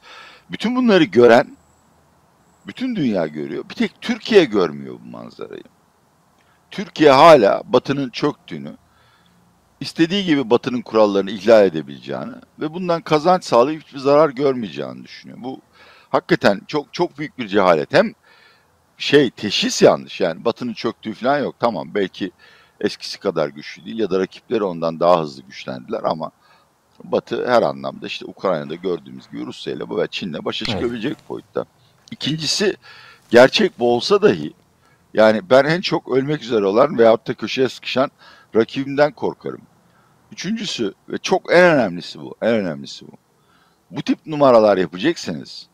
Bütün 0.50 0.77
bunları 0.77 1.05
gören 1.05 1.57
bütün 2.67 2.97
dünya 2.97 3.27
görüyor. 3.27 3.65
Bir 3.71 3.75
tek 3.75 4.00
Türkiye 4.00 4.45
görmüyor 4.45 4.95
bu 5.05 5.11
manzarayı. 5.11 5.62
Türkiye 6.71 7.11
hala 7.11 7.62
Batı'nın 7.65 8.11
çöktüğünü, 8.11 8.77
istediği 9.81 10.25
gibi 10.25 10.50
Batı'nın 10.50 10.83
kurallarını 10.83 11.31
ihlal 11.31 11.67
edebileceğini 11.67 12.35
ve 12.61 12.75
bundan 12.75 13.00
kazanç 13.03 13.45
sağlayıp 13.45 13.83
hiçbir 13.83 13.99
zarar 13.99 14.31
görmeyeceğini 14.31 15.05
düşünüyor. 15.05 15.39
Bu 15.43 15.61
hakikaten 16.11 16.61
çok 16.67 16.95
çok 16.95 17.19
büyük 17.19 17.39
bir 17.39 17.49
cehalet. 17.49 17.93
Hem 17.93 18.12
şey 18.99 19.31
teşhis 19.31 19.83
yanlış 19.83 20.21
yani 20.21 20.45
Batı'nın 20.45 20.75
çöktüğü 20.75 21.15
falan 21.15 21.39
yok. 21.39 21.55
Tamam 21.61 21.95
belki 21.95 22.31
eskisi 22.81 23.21
kadar 23.21 23.49
güçlü 23.49 23.85
değil 23.85 23.99
ya 23.99 24.11
da 24.11 24.19
rakipleri 24.19 24.65
ondan 24.65 25.01
daha 25.01 25.21
hızlı 25.21 25.43
güçlendiler 25.43 26.01
ama 26.05 26.31
Batı 27.05 27.49
her 27.51 27.63
anlamda 27.63 28.07
işte 28.07 28.27
Ukrayna'da 28.27 28.75
gördüğümüz 28.75 29.31
gibi 29.31 29.47
Rusya 29.47 29.73
ile 29.73 29.85
ve 29.91 30.07
Çin'le 30.07 30.45
başa 30.45 30.67
çıkabilecek 30.67 31.13
evet. 31.13 31.29
boyutta. 31.29 31.65
İkincisi 32.11 32.77
gerçek 33.31 33.79
bu 33.79 33.95
olsa 33.95 34.23
dahi 34.23 34.53
yani 35.15 35.51
ben 35.51 35.65
en 35.65 35.81
çok 35.81 36.09
ölmek 36.13 36.43
üzere 36.43 36.67
olan 36.67 36.99
veyahut 36.99 37.29
da 37.29 37.35
köşeye 37.35 37.69
sıkışan 37.69 38.11
rakibimden 38.55 39.13
korkarım. 39.13 39.63
Üçüncüsü 40.33 40.95
ve 41.09 41.19
çok 41.19 41.53
en 41.53 41.65
önemlisi 41.65 42.21
bu, 42.21 42.35
en 42.43 42.55
önemlisi 42.55 43.07
bu. 43.07 43.13
Bu 43.91 44.03
tip 44.03 44.27
numaralar 44.27 44.77
yapacaksanız 44.77 45.67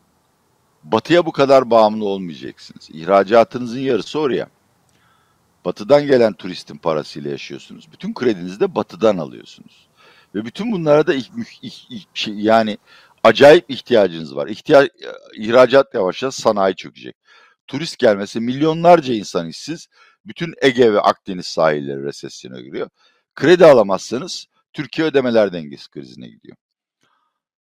batıya 0.83 1.25
bu 1.25 1.31
kadar 1.31 1.69
bağımlı 1.69 2.05
olmayacaksınız. 2.05 2.89
İhracatınızın 2.89 3.79
yarısı 3.79 4.19
oraya. 4.19 4.47
Batıdan 5.67 6.07
gelen 6.07 6.33
turistin 6.33 6.77
parasıyla 6.77 7.31
yaşıyorsunuz. 7.31 7.91
Bütün 7.91 8.13
kredinizi 8.13 8.59
de 8.59 8.75
batıdan 8.75 9.17
alıyorsunuz. 9.17 9.87
Ve 10.35 10.45
bütün 10.45 10.71
bunlara 10.71 11.07
da 11.07 11.13
şey, 12.13 12.33
yani 12.33 12.77
acayip 13.23 13.71
ihtiyacınız 13.71 14.35
var. 14.35 14.47
İhtiyaç, 14.47 14.91
ihracat 15.35 15.93
yavaşça 15.93 16.31
sanayi 16.31 16.75
çökecek. 16.75 17.15
Turist 17.67 17.99
gelmesi 17.99 18.39
milyonlarca 18.39 19.13
insan 19.13 19.47
işsiz. 19.47 19.87
Bütün 20.25 20.53
Ege 20.61 20.93
ve 20.93 21.01
Akdeniz 21.01 21.45
sahilleri 21.45 22.03
resesyona 22.03 22.61
giriyor. 22.61 22.89
Kredi 23.35 23.65
alamazsanız 23.65 24.45
Türkiye 24.73 25.07
ödemeler 25.07 25.53
dengesi 25.53 25.89
krizine 25.89 26.27
gidiyor. 26.27 26.57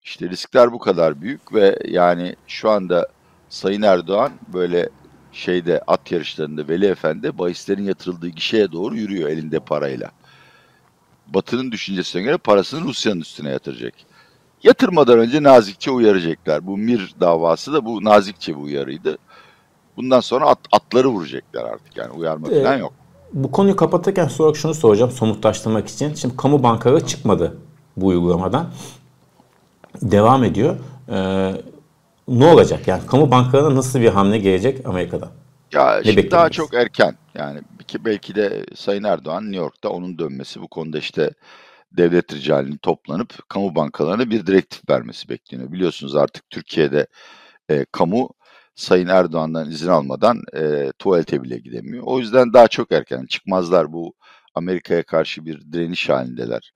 İşte 0.02 0.30
riskler 0.30 0.72
bu 0.72 0.78
kadar 0.78 1.20
büyük 1.20 1.54
ve 1.54 1.78
yani 1.84 2.36
şu 2.46 2.70
anda 2.70 3.08
Sayın 3.48 3.82
Erdoğan 3.82 4.32
böyle 4.52 4.88
şeyde 5.36 5.80
at 5.86 6.12
yarışlarında 6.12 6.68
Veli 6.68 6.86
Efendi 6.86 7.38
bahislerin 7.38 7.84
yatırıldığı 7.84 8.28
gişeye 8.28 8.72
doğru 8.72 8.96
yürüyor 8.96 9.28
elinde 9.28 9.60
parayla. 9.60 10.10
Batı'nın 11.26 11.72
düşüncesine 11.72 12.22
göre 12.22 12.36
parasını 12.36 12.80
Rusya'nın 12.80 13.20
üstüne 13.20 13.50
yatıracak. 13.50 13.94
Yatırmadan 14.62 15.18
önce 15.18 15.42
nazikçe 15.42 15.90
uyaracaklar. 15.90 16.66
Bu 16.66 16.76
Mir 16.76 17.14
davası 17.20 17.72
da 17.72 17.84
bu 17.84 18.04
nazikçe 18.04 18.56
bir 18.56 18.62
uyarıydı. 18.62 19.18
Bundan 19.96 20.20
sonra 20.20 20.46
at, 20.46 20.58
atları 20.72 21.08
vuracaklar 21.08 21.64
artık 21.64 21.96
yani 21.96 22.12
uyarma 22.12 22.48
ee, 22.48 22.62
falan 22.62 22.76
yok. 22.76 22.92
Bu 23.32 23.50
konuyu 23.50 23.76
kapatırken 23.76 24.28
sonra 24.28 24.54
şunu 24.54 24.74
soracağım 24.74 25.10
somutlaştırmak 25.10 25.88
için. 25.88 26.14
Şimdi 26.14 26.36
kamu 26.36 26.62
bankaları 26.62 27.06
çıkmadı 27.06 27.58
bu 27.96 28.06
uygulamadan. 28.06 28.66
Devam 30.02 30.44
ediyor. 30.44 30.76
Ee, 31.08 31.52
ne 32.28 32.46
olacak? 32.46 32.88
Yani 32.88 33.06
kamu 33.06 33.30
bankalarına 33.30 33.74
nasıl 33.74 34.00
bir 34.00 34.08
hamle 34.08 34.38
gelecek 34.38 34.86
Amerika'da? 34.86 35.32
Ya 35.72 35.96
ne 35.96 36.04
şimdi 36.04 36.30
daha 36.30 36.50
çok 36.50 36.74
erken. 36.74 37.16
Yani 37.34 37.60
belki 38.04 38.34
de 38.34 38.66
Sayın 38.74 39.04
Erdoğan 39.04 39.44
New 39.44 39.56
York'ta 39.56 39.88
onun 39.88 40.18
dönmesi 40.18 40.60
bu 40.60 40.68
konuda 40.68 40.98
işte 40.98 41.30
devlet 41.92 42.32
ricalinin 42.34 42.76
toplanıp 42.76 43.48
kamu 43.48 43.74
bankalarına 43.74 44.30
bir 44.30 44.46
direktif 44.46 44.90
vermesi 44.90 45.28
bekleniyor. 45.28 45.72
Biliyorsunuz 45.72 46.16
artık 46.16 46.50
Türkiye'de 46.50 47.06
e, 47.70 47.84
kamu 47.92 48.30
Sayın 48.74 49.08
Erdoğan'dan 49.08 49.70
izin 49.70 49.88
almadan 49.88 50.42
e, 50.56 50.92
tuvalete 50.98 51.42
bile 51.42 51.58
gidemiyor. 51.58 52.04
O 52.06 52.18
yüzden 52.18 52.52
daha 52.52 52.68
çok 52.68 52.92
erken 52.92 53.26
çıkmazlar 53.26 53.92
bu 53.92 54.14
Amerika'ya 54.54 55.02
karşı 55.02 55.46
bir 55.46 55.72
direniş 55.72 56.08
halindeler. 56.08 56.72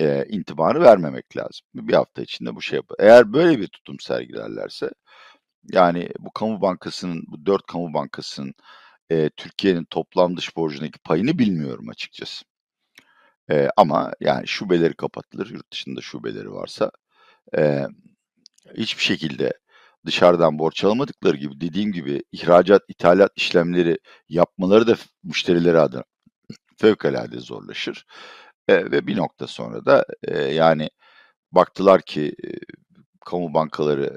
E, 0.00 0.26
intibarı 0.28 0.80
vermemek 0.82 1.36
lazım. 1.36 1.66
Bir 1.74 1.94
hafta 1.94 2.22
içinde 2.22 2.56
bu 2.56 2.62
şey 2.62 2.76
yapar. 2.76 2.96
Eğer 3.00 3.32
böyle 3.32 3.60
bir 3.60 3.68
tutum 3.68 4.00
sergilerlerse 4.00 4.90
Yani 5.72 6.08
bu 6.20 6.32
kamu 6.32 6.62
bankasının, 6.62 7.24
bu 7.28 7.46
dört 7.46 7.66
kamu 7.66 7.94
bankasının 7.94 8.54
e, 9.10 9.30
Türkiye'nin 9.30 9.84
toplam 9.84 10.36
dış 10.36 10.56
borcundaki 10.56 10.98
payını 10.98 11.38
bilmiyorum 11.38 11.88
açıkçası. 11.88 12.44
E, 13.50 13.68
ama 13.76 14.12
yani 14.20 14.48
şubeleri 14.48 14.94
kapatılır, 14.94 15.50
yurt 15.50 15.72
dışında 15.72 16.00
şubeleri 16.00 16.52
varsa. 16.52 16.90
E, 17.58 17.86
hiçbir 18.76 19.02
şekilde 19.02 19.52
dışarıdan 20.06 20.58
borç 20.58 20.84
almadıkları 20.84 21.36
gibi 21.36 21.60
dediğim 21.60 21.92
gibi 21.92 22.22
ihracat, 22.32 22.82
ithalat 22.88 23.32
işlemleri 23.36 23.98
yapmaları 24.28 24.86
da 24.86 24.96
müşterileri 25.24 25.80
adına 25.80 26.04
fevkalade 26.78 27.40
zorlaşır. 27.40 28.06
E, 28.70 28.90
ve 28.90 29.06
bir 29.06 29.16
nokta 29.16 29.46
sonra 29.46 29.84
da 29.84 30.04
e, 30.22 30.38
yani 30.38 30.90
baktılar 31.52 32.02
ki 32.02 32.34
e, 32.44 32.48
kamu 33.24 33.54
bankaları 33.54 34.16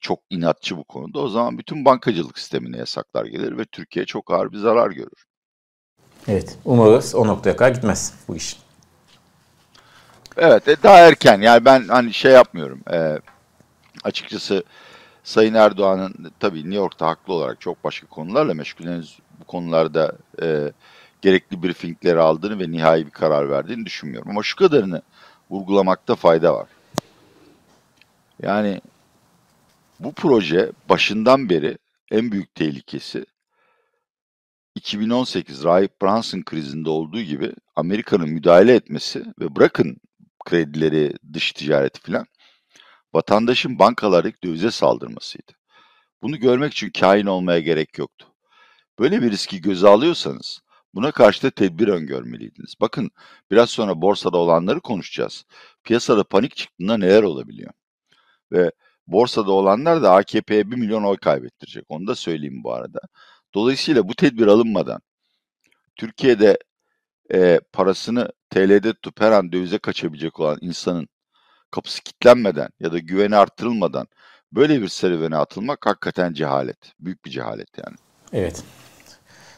çok 0.00 0.20
inatçı 0.30 0.76
bu 0.76 0.84
konuda. 0.84 1.18
O 1.18 1.28
zaman 1.28 1.58
bütün 1.58 1.84
bankacılık 1.84 2.38
sistemine 2.38 2.76
yasaklar 2.76 3.24
gelir 3.24 3.58
ve 3.58 3.64
Türkiye 3.64 4.04
çok 4.04 4.30
ağır 4.30 4.52
bir 4.52 4.58
zarar 4.58 4.90
görür. 4.90 5.24
Evet, 6.28 6.58
umarız 6.64 7.14
o 7.14 7.26
noktaya 7.26 7.56
kadar 7.56 7.70
gitmez 7.70 8.14
bu 8.28 8.36
iş. 8.36 8.56
Evet, 10.36 10.68
e, 10.68 10.82
daha 10.82 10.98
erken. 10.98 11.40
Yani 11.40 11.64
ben 11.64 11.88
hani 11.88 12.12
şey 12.12 12.32
yapmıyorum. 12.32 12.80
E, 12.92 13.18
açıkçası 14.04 14.64
Sayın 15.24 15.54
Erdoğan'ın 15.54 16.32
tabii 16.40 16.58
New 16.58 16.76
York'ta 16.76 17.06
haklı 17.06 17.34
olarak 17.34 17.60
çok 17.60 17.84
başka 17.84 18.06
konularla 18.06 18.54
meşgul. 18.54 18.84
Henüz 18.84 19.18
bu 19.40 19.44
konularda 19.44 20.12
e, 20.42 20.72
gerekli 21.24 21.62
briefingleri 21.62 22.20
aldığını 22.20 22.58
ve 22.60 22.70
nihai 22.70 23.06
bir 23.06 23.10
karar 23.10 23.50
verdiğini 23.50 23.86
düşünmüyorum. 23.86 24.30
Ama 24.30 24.42
şu 24.42 24.56
kadarını 24.56 25.02
vurgulamakta 25.50 26.14
fayda 26.14 26.54
var. 26.54 26.68
Yani 28.42 28.80
bu 30.00 30.12
proje 30.12 30.72
başından 30.88 31.48
beri 31.48 31.78
en 32.10 32.32
büyük 32.32 32.54
tehlikesi 32.54 33.26
2018 34.74 35.64
Rahip 35.64 36.02
Brunson 36.02 36.42
krizinde 36.42 36.90
olduğu 36.90 37.20
gibi 37.20 37.54
Amerika'nın 37.76 38.28
müdahale 38.28 38.74
etmesi 38.74 39.24
ve 39.40 39.56
bırakın 39.56 39.96
kredileri, 40.44 41.14
dış 41.32 41.52
ticareti 41.52 42.00
filan 42.00 42.26
vatandaşın 43.14 43.78
bankalardaki 43.78 44.36
dövize 44.44 44.70
saldırmasıydı. 44.70 45.52
Bunu 46.22 46.38
görmek 46.38 46.72
için 46.72 46.90
kain 46.90 47.26
olmaya 47.26 47.60
gerek 47.60 47.98
yoktu. 47.98 48.26
Böyle 48.98 49.22
bir 49.22 49.30
riski 49.30 49.60
göze 49.60 49.88
alıyorsanız 49.88 50.63
buna 50.94 51.12
karşı 51.12 51.42
da 51.42 51.50
tedbir 51.50 51.88
öngörmeliydiniz. 51.88 52.74
Bakın 52.80 53.10
biraz 53.50 53.70
sonra 53.70 54.02
borsada 54.02 54.38
olanları 54.38 54.80
konuşacağız. 54.80 55.44
Piyasada 55.84 56.24
panik 56.24 56.56
çıktığında 56.56 56.96
neler 56.96 57.22
olabiliyor? 57.22 57.72
Ve 58.52 58.72
borsada 59.06 59.52
olanlar 59.52 60.02
da 60.02 60.12
AKP'ye 60.12 60.70
1 60.70 60.76
milyon 60.76 61.04
oy 61.04 61.16
kaybettirecek. 61.16 61.84
Onu 61.88 62.06
da 62.06 62.14
söyleyeyim 62.14 62.64
bu 62.64 62.72
arada. 62.72 63.00
Dolayısıyla 63.54 64.08
bu 64.08 64.14
tedbir 64.14 64.46
alınmadan 64.46 65.00
Türkiye'de 65.96 66.58
e, 67.32 67.60
parasını 67.72 68.32
TL'de 68.50 68.92
tutup 68.92 69.20
her 69.20 69.32
an 69.32 69.52
dövize 69.52 69.78
kaçabilecek 69.78 70.40
olan 70.40 70.58
insanın 70.60 71.08
kapısı 71.70 72.02
kilitlenmeden 72.02 72.68
ya 72.80 72.92
da 72.92 72.98
güveni 72.98 73.36
arttırılmadan 73.36 74.06
böyle 74.52 74.82
bir 74.82 74.88
serüvene 74.88 75.36
atılmak 75.36 75.86
hakikaten 75.86 76.32
cehalet. 76.32 76.92
Büyük 77.00 77.24
bir 77.24 77.30
cehalet 77.30 77.78
yani. 77.78 77.96
Evet. 78.32 78.64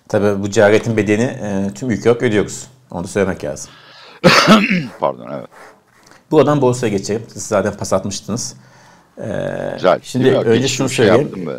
Tabii 0.08 0.42
bu 0.42 0.50
cehaletin 0.50 0.96
bedeni 0.96 1.22
e, 1.22 1.70
tüm 1.74 1.90
ülke 1.90 2.10
olarak 2.10 2.22
ödüyoruz. 2.22 2.66
Onu 2.90 3.04
da 3.04 3.08
söylemek 3.08 3.44
lazım. 3.44 3.70
Pardon 5.00 5.28
evet. 5.32 5.48
Bu 6.30 6.40
adam 6.40 6.60
borsaya 6.60 6.88
geçelim. 6.88 7.22
Siz 7.32 7.46
zaten 7.46 7.72
pas 7.76 7.92
atmıştınız. 7.92 8.54
Ee, 9.18 9.70
Güzel. 9.74 10.00
Şimdi 10.02 10.30
önce 10.30 10.68
şunu 10.68 10.88
şey 10.88 11.06
söyleyeyim. 11.06 11.50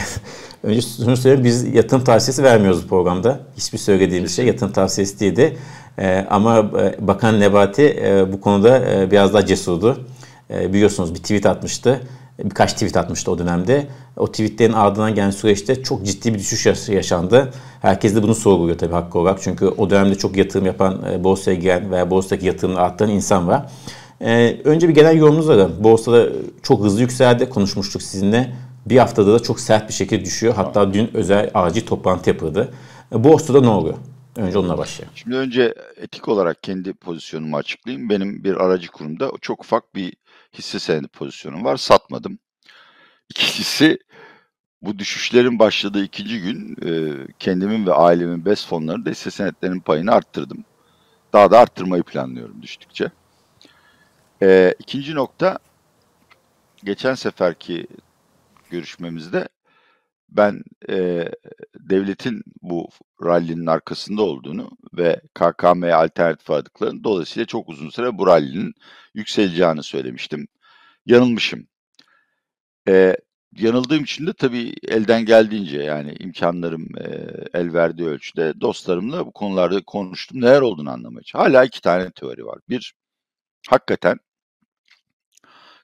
önce 0.62 0.80
şunu 0.80 1.16
söyleyeyim. 1.16 1.44
Biz 1.44 1.74
yatırım 1.74 2.04
tavsiyesi 2.04 2.42
vermiyoruz 2.42 2.84
bu 2.84 2.88
programda. 2.88 3.40
Hiçbir 3.56 3.78
söylediğimiz 3.78 4.36
şey 4.36 4.46
yatırım 4.46 4.72
tavsiyesi 4.72 5.20
değildi. 5.20 5.58
Ee, 5.98 6.26
ama 6.30 6.58
e, 6.58 7.06
Bakan 7.06 7.40
Nebati 7.40 7.82
e, 8.02 8.32
bu 8.32 8.40
konuda 8.40 8.90
e, 8.90 9.10
biraz 9.10 9.34
daha 9.34 9.46
cesurdu. 9.46 10.00
E, 10.52 10.72
biliyorsunuz 10.72 11.14
bir 11.14 11.18
tweet 11.18 11.46
atmıştı. 11.46 12.00
Birkaç 12.38 12.72
tweet 12.72 12.96
atmıştı 12.96 13.30
o 13.30 13.38
dönemde. 13.38 13.86
O 14.16 14.26
tweetlerin 14.26 14.72
ardından 14.72 15.14
gelen 15.14 15.30
süreçte 15.30 15.82
çok 15.82 16.06
ciddi 16.06 16.34
bir 16.34 16.38
düşüş 16.38 16.88
yaşandı. 16.88 17.52
Herkes 17.82 18.16
de 18.16 18.22
bunu 18.22 18.34
sorguluyor 18.34 18.78
tabii 18.78 18.92
hakkı 18.92 19.18
olarak. 19.18 19.42
Çünkü 19.42 19.66
o 19.66 19.90
dönemde 19.90 20.14
çok 20.14 20.36
yatırım 20.36 20.66
yapan, 20.66 21.02
e, 21.12 21.24
borsaya 21.24 21.56
giren 21.56 21.90
veya 21.90 22.10
borsadaki 22.10 22.46
yatırımını 22.46 22.80
arttıran 22.80 23.10
insan 23.10 23.48
var. 23.48 23.66
Ee, 24.24 24.60
önce 24.64 24.88
bir 24.88 24.94
genel 24.94 25.16
yorumunuz 25.16 25.50
alalım. 25.50 25.84
Borsada 25.84 26.28
çok 26.62 26.84
hızlı 26.84 27.00
yükseldi. 27.00 27.50
Konuşmuştuk 27.50 28.02
sizinle. 28.02 28.52
Bir 28.86 28.98
haftada 28.98 29.34
da 29.34 29.38
çok 29.38 29.60
sert 29.60 29.88
bir 29.88 29.94
şekilde 29.94 30.24
düşüyor. 30.24 30.54
Hatta 30.54 30.94
dün 30.94 31.10
özel 31.14 31.50
acil 31.54 31.86
toplantı 31.86 32.30
yapıldı. 32.30 32.74
E, 33.14 33.24
borsada 33.24 33.60
ne 33.60 33.68
oluyor? 33.68 33.94
Önce 34.36 34.58
onunla 34.58 34.78
başlayalım. 34.78 35.16
Şimdi 35.16 35.36
önce 35.36 35.74
etik 35.96 36.28
olarak 36.28 36.62
kendi 36.62 36.92
pozisyonumu 36.92 37.56
açıklayayım. 37.56 38.10
Benim 38.10 38.44
bir 38.44 38.54
aracı 38.54 38.88
kurumda 38.88 39.30
çok 39.40 39.60
ufak 39.60 39.94
bir 39.94 40.12
hisse 40.54 40.78
senedi 40.78 41.08
pozisyonum 41.08 41.64
var. 41.64 41.76
Satmadım. 41.76 42.38
İkincisi 43.30 43.98
bu 44.82 44.98
düşüşlerin 44.98 45.58
başladığı 45.58 46.04
ikinci 46.04 46.40
gün 46.40 46.76
e, 46.86 47.26
kendimin 47.38 47.86
ve 47.86 47.92
ailemin 47.92 48.44
BES 48.44 48.66
fonlarında 48.66 49.10
hisse 49.10 49.30
senetlerinin 49.30 49.80
payını 49.80 50.12
arttırdım. 50.12 50.64
Daha 51.32 51.50
da 51.50 51.58
arttırmayı 51.58 52.02
planlıyorum 52.02 52.62
düştükçe. 52.62 53.10
E, 54.42 54.74
ikinci 54.78 55.14
nokta, 55.14 55.58
geçen 56.84 57.14
seferki 57.14 57.86
görüşmemizde 58.70 59.48
ben 60.36 60.62
e, 60.88 61.28
devletin 61.80 62.42
bu 62.62 62.88
rallinin 63.24 63.66
arkasında 63.66 64.22
olduğunu 64.22 64.70
ve 64.94 65.20
KKM'ye 65.34 65.94
alternatif 65.94 66.50
aradıklarını 66.50 67.04
dolayısıyla 67.04 67.46
çok 67.46 67.68
uzun 67.68 67.90
süre 67.90 68.18
bu 68.18 68.26
rallinin 68.26 68.74
yükseleceğini 69.14 69.82
söylemiştim. 69.82 70.48
Yanılmışım. 71.06 71.66
E, 72.88 73.16
yanıldığım 73.52 74.04
için 74.04 74.26
de 74.26 74.32
tabii 74.32 74.74
elden 74.88 75.24
geldiğince 75.24 75.82
yani 75.82 76.14
imkanlarım 76.20 76.88
e, 76.98 77.04
el 77.54 77.72
verdiği 77.74 78.08
ölçüde 78.08 78.60
dostlarımla 78.60 79.26
bu 79.26 79.32
konularda 79.32 79.82
konuştum. 79.84 80.40
Neler 80.40 80.60
olduğunu 80.60 80.90
anlamaya 80.90 81.22
Hala 81.34 81.64
iki 81.64 81.80
tane 81.80 82.10
teori 82.10 82.46
var. 82.46 82.58
Bir, 82.68 82.94
hakikaten 83.68 84.18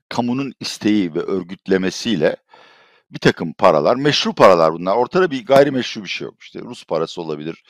kamunun 0.08 0.54
isteği 0.60 1.14
ve 1.14 1.20
örgütlemesiyle 1.20 2.36
bir 3.10 3.18
takım 3.18 3.52
paralar, 3.52 3.96
meşru 3.96 4.34
paralar 4.34 4.72
bunlar. 4.72 4.96
Ortada 4.96 5.30
bir 5.30 5.46
gayrimeşru 5.46 6.04
bir 6.04 6.08
şey 6.08 6.24
yok. 6.24 6.34
İşte 6.40 6.60
Rus 6.60 6.84
parası 6.84 7.22
olabilir, 7.22 7.64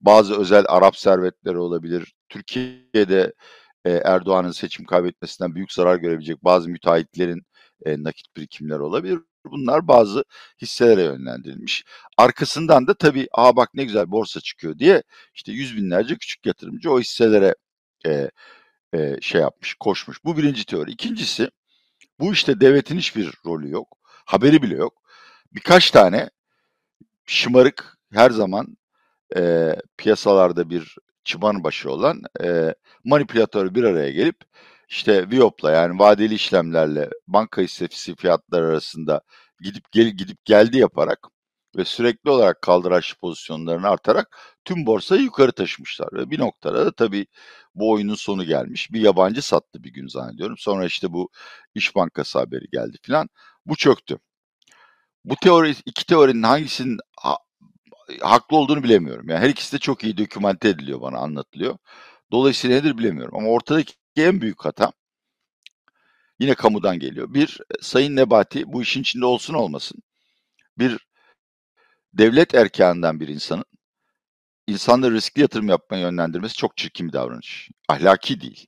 bazı 0.00 0.40
özel 0.40 0.64
Arap 0.68 0.96
servetleri 0.96 1.58
olabilir. 1.58 2.14
Türkiye'de 2.28 3.32
e, 3.84 3.90
Erdoğan'ın 3.90 4.50
seçim 4.52 4.84
kaybetmesinden 4.86 5.54
büyük 5.54 5.72
zarar 5.72 5.96
görebilecek 5.96 6.44
bazı 6.44 6.68
müteahhitlerin 6.68 7.42
e, 7.86 8.02
nakit 8.02 8.36
birikimleri 8.36 8.80
olabilir. 8.82 9.18
Bunlar 9.44 9.88
bazı 9.88 10.24
hisselere 10.62 11.02
yönlendirilmiş. 11.02 11.84
Arkasından 12.18 12.86
da 12.86 12.94
tabii 12.94 13.28
aa 13.32 13.56
bak 13.56 13.70
ne 13.74 13.84
güzel 13.84 14.10
borsa 14.10 14.40
çıkıyor 14.40 14.78
diye 14.78 15.02
işte 15.34 15.52
yüz 15.52 15.76
binlerce 15.76 16.16
küçük 16.16 16.46
yatırımcı 16.46 16.92
o 16.92 17.00
hisselere 17.00 17.54
e, 18.06 18.30
e, 18.94 19.16
şey 19.20 19.40
yapmış, 19.40 19.74
koşmuş. 19.74 20.24
Bu 20.24 20.36
birinci 20.36 20.66
teori. 20.66 20.90
İkincisi 20.90 21.50
bu 22.20 22.32
işte 22.32 22.60
devletin 22.60 22.98
hiçbir 22.98 23.32
rolü 23.46 23.70
yok. 23.70 24.01
Haberi 24.26 24.62
bile 24.62 24.74
yok. 24.76 25.02
Birkaç 25.52 25.90
tane 25.90 26.30
şımarık 27.26 27.98
her 28.12 28.30
zaman 28.30 28.76
e, 29.36 29.72
piyasalarda 29.96 30.70
bir 30.70 30.96
çıban 31.24 31.64
başı 31.64 31.90
olan 31.90 32.22
e, 32.44 32.74
manipülatör 33.04 33.74
bir 33.74 33.84
araya 33.84 34.10
gelip 34.10 34.36
işte 34.88 35.30
Viop'la 35.30 35.70
yani 35.72 35.98
vadeli 35.98 36.34
işlemlerle 36.34 37.10
banka 37.28 37.62
hissesi 37.62 38.16
fiyatları 38.16 38.66
arasında 38.66 39.20
gidip 39.60 39.92
gel 39.92 40.08
gidip 40.08 40.44
geldi 40.44 40.78
yaparak 40.78 41.28
ve 41.76 41.84
sürekli 41.84 42.30
olarak 42.30 42.62
kaldıraç 42.62 43.14
pozisyonlarını 43.20 43.88
artarak 43.88 44.38
tüm 44.64 44.86
borsayı 44.86 45.22
yukarı 45.22 45.52
taşımışlar. 45.52 46.08
Ve 46.12 46.30
bir 46.30 46.38
noktada 46.40 46.86
da 46.86 46.92
tabii 46.92 47.26
bu 47.74 47.90
oyunun 47.92 48.14
sonu 48.14 48.44
gelmiş. 48.44 48.92
Bir 48.92 49.00
yabancı 49.00 49.42
sattı 49.42 49.84
bir 49.84 49.92
gün 49.92 50.06
zannediyorum. 50.06 50.56
Sonra 50.58 50.86
işte 50.86 51.12
bu 51.12 51.30
İş 51.74 51.96
Bankası 51.96 52.38
haberi 52.38 52.64
geldi 52.72 52.98
filan. 53.02 53.28
Bu 53.66 53.76
çöktü. 53.76 54.18
Bu 55.24 55.36
teori, 55.36 55.74
iki 55.86 56.06
teorinin 56.06 56.42
hangisinin 56.42 56.98
ha, 57.20 57.36
haklı 58.20 58.56
olduğunu 58.56 58.82
bilemiyorum. 58.82 59.28
Yani 59.28 59.40
her 59.40 59.50
ikisi 59.50 59.72
de 59.72 59.78
çok 59.78 60.04
iyi 60.04 60.18
dokümante 60.18 60.68
ediliyor 60.68 61.00
bana 61.00 61.18
anlatılıyor. 61.18 61.78
Dolayısıyla 62.32 62.76
nedir 62.76 62.98
bilemiyorum. 62.98 63.36
Ama 63.36 63.48
ortadaki 63.48 63.94
en 64.16 64.40
büyük 64.40 64.64
hata 64.64 64.92
yine 66.40 66.54
kamudan 66.54 66.98
geliyor. 66.98 67.34
Bir, 67.34 67.60
Sayın 67.80 68.16
Nebati 68.16 68.72
bu 68.72 68.82
işin 68.82 69.00
içinde 69.00 69.26
olsun 69.26 69.54
olmasın. 69.54 70.02
Bir 70.78 71.06
devlet 72.14 72.54
erkanından 72.54 73.20
bir 73.20 73.28
insanın 73.28 73.64
insanları 74.66 75.14
riskli 75.14 75.40
yatırım 75.40 75.68
yapmaya 75.68 76.00
yönlendirmesi 76.00 76.56
çok 76.56 76.76
çirkin 76.76 77.08
bir 77.08 77.12
davranış. 77.12 77.70
Ahlaki 77.88 78.40
değil. 78.40 78.66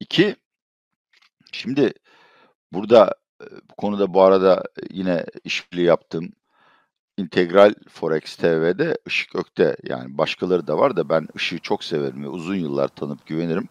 İki, 0.00 0.36
şimdi 1.52 1.92
burada 2.72 3.14
bu 3.40 3.74
konuda 3.76 4.14
bu 4.14 4.22
arada 4.22 4.62
yine 4.90 5.26
işbirliği 5.44 5.86
yaptım. 5.86 6.32
İntegral 7.16 7.74
Forex 7.88 8.36
TV'de 8.36 8.98
Işık 9.06 9.36
Ökte 9.36 9.76
yani 9.82 10.18
başkaları 10.18 10.66
da 10.66 10.78
var 10.78 10.96
da 10.96 11.08
ben 11.08 11.28
Işık'ı 11.34 11.62
çok 11.62 11.84
severim 11.84 12.24
ve 12.24 12.28
uzun 12.28 12.54
yıllar 12.54 12.88
tanıp 12.88 13.26
güvenirim. 13.26 13.68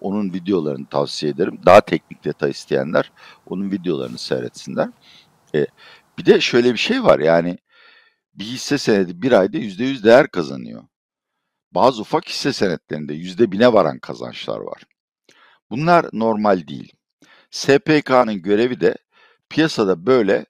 Onun 0.00 0.32
videolarını 0.32 0.86
tavsiye 0.86 1.32
ederim. 1.32 1.60
Daha 1.66 1.80
teknik 1.80 2.24
detay 2.24 2.50
isteyenler 2.50 3.12
onun 3.46 3.70
videolarını 3.70 4.18
seyretsinler. 4.18 4.88
E, 5.54 5.66
bir 6.18 6.26
de 6.26 6.40
şöyle 6.40 6.72
bir 6.72 6.78
şey 6.78 7.04
var 7.04 7.18
yani 7.18 7.58
bir 8.34 8.44
hisse 8.44 8.78
senedi 8.78 9.22
bir 9.22 9.32
ayda 9.32 9.58
yüzde 9.58 9.84
yüz 9.84 10.04
değer 10.04 10.28
kazanıyor. 10.28 10.82
Bazı 11.72 12.00
ufak 12.02 12.28
hisse 12.28 12.52
senetlerinde 12.52 13.14
yüzde 13.14 13.52
bine 13.52 13.72
varan 13.72 13.98
kazançlar 13.98 14.58
var. 14.58 14.82
Bunlar 15.70 16.06
normal 16.12 16.68
değil. 16.68 16.92
SPK'nın 17.50 18.42
görevi 18.42 18.80
de 18.80 18.96
piyasada 19.54 20.06
böyle 20.06 20.46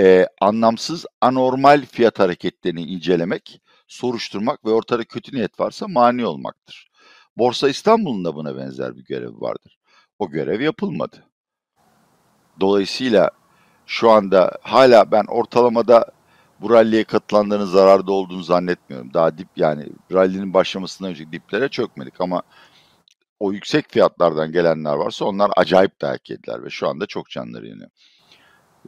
e, 0.00 0.26
anlamsız 0.40 1.06
anormal 1.20 1.86
fiyat 1.86 2.18
hareketlerini 2.18 2.82
incelemek, 2.82 3.60
soruşturmak 3.88 4.64
ve 4.64 4.70
ortada 4.70 5.04
kötü 5.04 5.36
niyet 5.36 5.60
varsa 5.60 5.88
mani 5.88 6.26
olmaktır. 6.26 6.90
Borsa 7.36 7.68
İstanbul'un 7.68 8.24
da 8.24 8.34
buna 8.34 8.56
benzer 8.56 8.96
bir 8.96 9.04
görevi 9.04 9.40
vardır. 9.40 9.78
O 10.18 10.30
görev 10.30 10.60
yapılmadı. 10.60 11.24
Dolayısıyla 12.60 13.30
şu 13.86 14.10
anda 14.10 14.58
hala 14.62 15.12
ben 15.12 15.24
ortalamada 15.28 16.06
bu 16.60 16.70
ralliye 16.70 17.04
katılanların 17.04 17.66
zararda 17.66 18.12
olduğunu 18.12 18.42
zannetmiyorum. 18.42 19.14
Daha 19.14 19.38
dip 19.38 19.48
yani 19.56 19.86
rallinin 20.12 20.54
başlamasından 20.54 21.10
önce 21.10 21.32
diplere 21.32 21.68
çökmedik 21.68 22.20
ama 22.20 22.42
o 23.40 23.52
yüksek 23.52 23.90
fiyatlardan 23.90 24.52
gelenler 24.52 24.94
varsa 24.94 25.24
onlar 25.24 25.50
acayip 25.56 26.00
dayak 26.00 26.30
yediler 26.30 26.64
ve 26.64 26.70
şu 26.70 26.88
anda 26.88 27.06
çok 27.06 27.30
canları 27.30 27.68
yanıyor. 27.68 27.90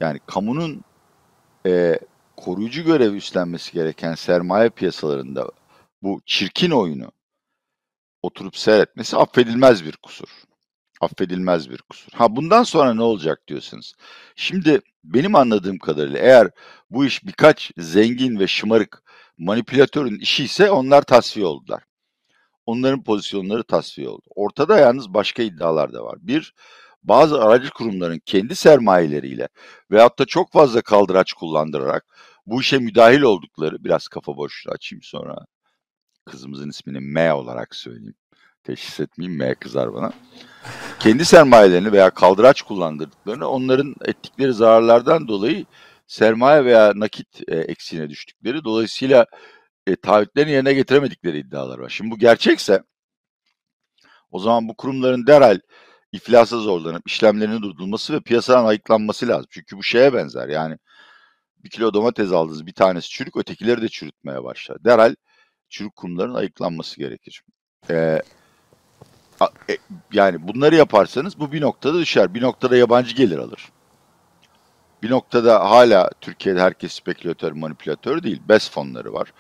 Yani 0.01 0.21
kamunun 0.27 0.85
e, 1.67 1.99
koruyucu 2.37 2.85
görev 2.85 3.15
üstlenmesi 3.15 3.73
gereken 3.73 4.15
sermaye 4.15 4.69
piyasalarında 4.69 5.51
bu 6.03 6.21
çirkin 6.27 6.71
oyunu 6.71 7.13
oturup 8.23 8.57
seyretmesi 8.57 9.17
affedilmez 9.17 9.85
bir 9.85 9.97
kusur. 9.97 10.29
Affedilmez 11.01 11.71
bir 11.71 11.79
kusur. 11.79 12.13
Ha 12.13 12.37
bundan 12.37 12.63
sonra 12.63 12.95
ne 12.95 13.03
olacak 13.03 13.43
diyorsunuz. 13.49 13.95
Şimdi 14.37 14.81
benim 15.05 15.35
anladığım 15.35 15.79
kadarıyla 15.79 16.19
eğer 16.19 16.51
bu 16.91 17.05
iş 17.05 17.27
birkaç 17.27 17.73
zengin 17.79 18.39
ve 18.39 18.47
şımarık 18.47 19.03
manipülatörün 19.39 20.19
işi 20.19 20.45
ise 20.45 20.71
onlar 20.71 21.03
tasfiye 21.03 21.47
oldular. 21.47 21.83
Onların 22.67 23.03
pozisyonları 23.03 23.65
tasfiye 23.65 24.09
oldu. 24.09 24.27
Ortada 24.35 24.79
yalnız 24.79 25.15
başka 25.15 25.43
iddialar 25.43 25.93
da 25.93 26.05
var. 26.05 26.19
Bir, 26.21 26.55
bazı 27.03 27.43
aracı 27.43 27.71
kurumların 27.71 28.21
kendi 28.27 28.57
sermayeleriyle 28.57 29.49
veyahut 29.91 30.19
da 30.19 30.25
çok 30.25 30.53
fazla 30.53 30.83
kaldıraç 30.83 31.33
kullandırarak 31.33 32.05
bu 32.47 32.61
işe 32.61 32.79
müdahil 32.79 33.23
oldukları, 33.23 33.85
biraz 33.85 34.09
kafa 34.09 34.37
boşluğu 34.37 34.73
açayım 34.73 35.03
sonra 35.03 35.37
kızımızın 36.25 36.69
ismini 36.69 37.01
M 37.01 37.33
olarak 37.33 37.75
söyleyeyim. 37.75 38.15
Teşhis 38.65 39.01
etmeyeyim 39.01 39.39
M 39.39 39.55
kızar 39.55 39.95
bana. 39.95 40.13
Kendi 41.01 41.25
sermayelerini 41.25 41.93
veya 41.93 42.11
kaldıraç 42.11 42.63
kullandırdıklarını 42.63 43.49
onların 43.49 43.95
ettikleri 44.05 44.53
zararlardan 44.53 45.29
dolayı 45.29 45.67
sermaye 46.07 46.65
veya 46.65 46.93
nakit 46.97 47.49
e, 47.49 47.57
eksiğine 47.57 48.11
düştükleri 48.11 48.65
dolayısıyla 48.65 49.27
e, 49.87 49.97
taahhütlerini 49.97 50.51
yerine 50.51 50.73
getiremedikleri 50.73 51.39
iddialar 51.39 51.79
var. 51.79 51.89
Şimdi 51.89 52.11
bu 52.11 52.19
gerçekse 52.19 52.83
o 54.31 54.39
zaman 54.39 54.69
bu 54.69 54.77
kurumların 54.77 55.27
derhal 55.27 55.59
iflasa 56.13 56.59
zorlanıp 56.59 57.09
işlemlerinin 57.09 57.63
durdurulması 57.63 58.13
ve 58.13 58.21
piyasadan 58.21 58.65
ayıklanması 58.65 59.29
lazım. 59.29 59.47
Çünkü 59.51 59.77
bu 59.77 59.83
şeye 59.83 60.15
benzer 60.15 60.49
yani 60.49 60.79
bir 61.65 61.71
kilo 61.71 61.95
domates 61.95 62.33
aldınız 62.33 62.67
bir 62.67 62.73
tanesi 62.73 63.09
çürük 63.09 63.37
ötekileri 63.37 63.83
de 63.83 63.89
çürütmeye 63.89 64.45
başlar. 64.45 64.85
Derhal 64.85 65.15
çürük 65.69 65.97
kurumların 65.97 66.35
ayıklanması 66.35 66.97
gerekir. 66.97 67.43
Ee, 67.91 68.23
e, 69.71 69.77
yani 70.13 70.49
bunları 70.49 70.77
yaparsanız 70.77 71.39
bu 71.39 71.53
bir 71.53 71.61
noktada 71.61 71.99
düşer. 71.99 72.35
Bir 72.35 72.43
noktada 72.43 72.77
yabancı 72.77 73.15
gelir 73.15 73.39
alır. 73.39 73.69
Bir 75.03 75.11
noktada 75.11 75.71
hala 75.71 76.11
Türkiye'de 76.21 76.61
herkes 76.61 76.93
spekülatör, 76.93 77.53
manipülatör 77.53 78.23
değil. 78.23 78.43
BES 78.49 78.71
fonları 78.71 79.13
var. 79.13 79.33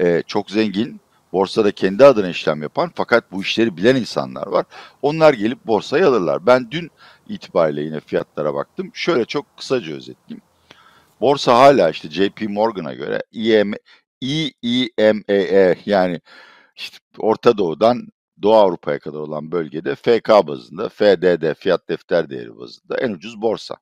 Ee, 0.00 0.22
çok 0.26 0.50
zengin, 0.50 1.00
borsada 1.36 1.72
kendi 1.72 2.04
adına 2.04 2.28
işlem 2.28 2.62
yapan 2.62 2.92
fakat 2.94 3.32
bu 3.32 3.42
işleri 3.42 3.76
bilen 3.76 3.96
insanlar 3.96 4.46
var. 4.46 4.66
Onlar 5.02 5.34
gelip 5.34 5.66
borsayı 5.66 6.06
alırlar. 6.06 6.46
Ben 6.46 6.70
dün 6.70 6.90
itibariyle 7.28 7.82
yine 7.82 8.00
fiyatlara 8.00 8.54
baktım. 8.54 8.90
Şöyle 8.94 9.24
çok 9.24 9.56
kısaca 9.56 9.94
özetleyeyim. 9.94 10.42
Borsa 11.20 11.58
hala 11.58 11.90
işte 11.90 12.10
JP 12.10 12.48
Morgan'a 12.48 12.94
göre 12.94 13.22
EM, 13.34 13.72
EEMAE 14.22 15.24
e 15.28 15.76
yani 15.86 16.20
işte 16.76 16.98
Orta 17.18 17.58
Doğu'dan 17.58 18.08
Doğu 18.42 18.54
Avrupa'ya 18.54 18.98
kadar 18.98 19.18
olan 19.18 19.52
bölgede 19.52 19.94
FK 19.94 20.28
bazında, 20.28 20.88
FDD 20.88 21.54
fiyat 21.54 21.88
defter 21.88 22.30
değeri 22.30 22.58
bazında 22.58 22.96
en 22.96 23.10
ucuz 23.10 23.42
borsa. 23.42 23.76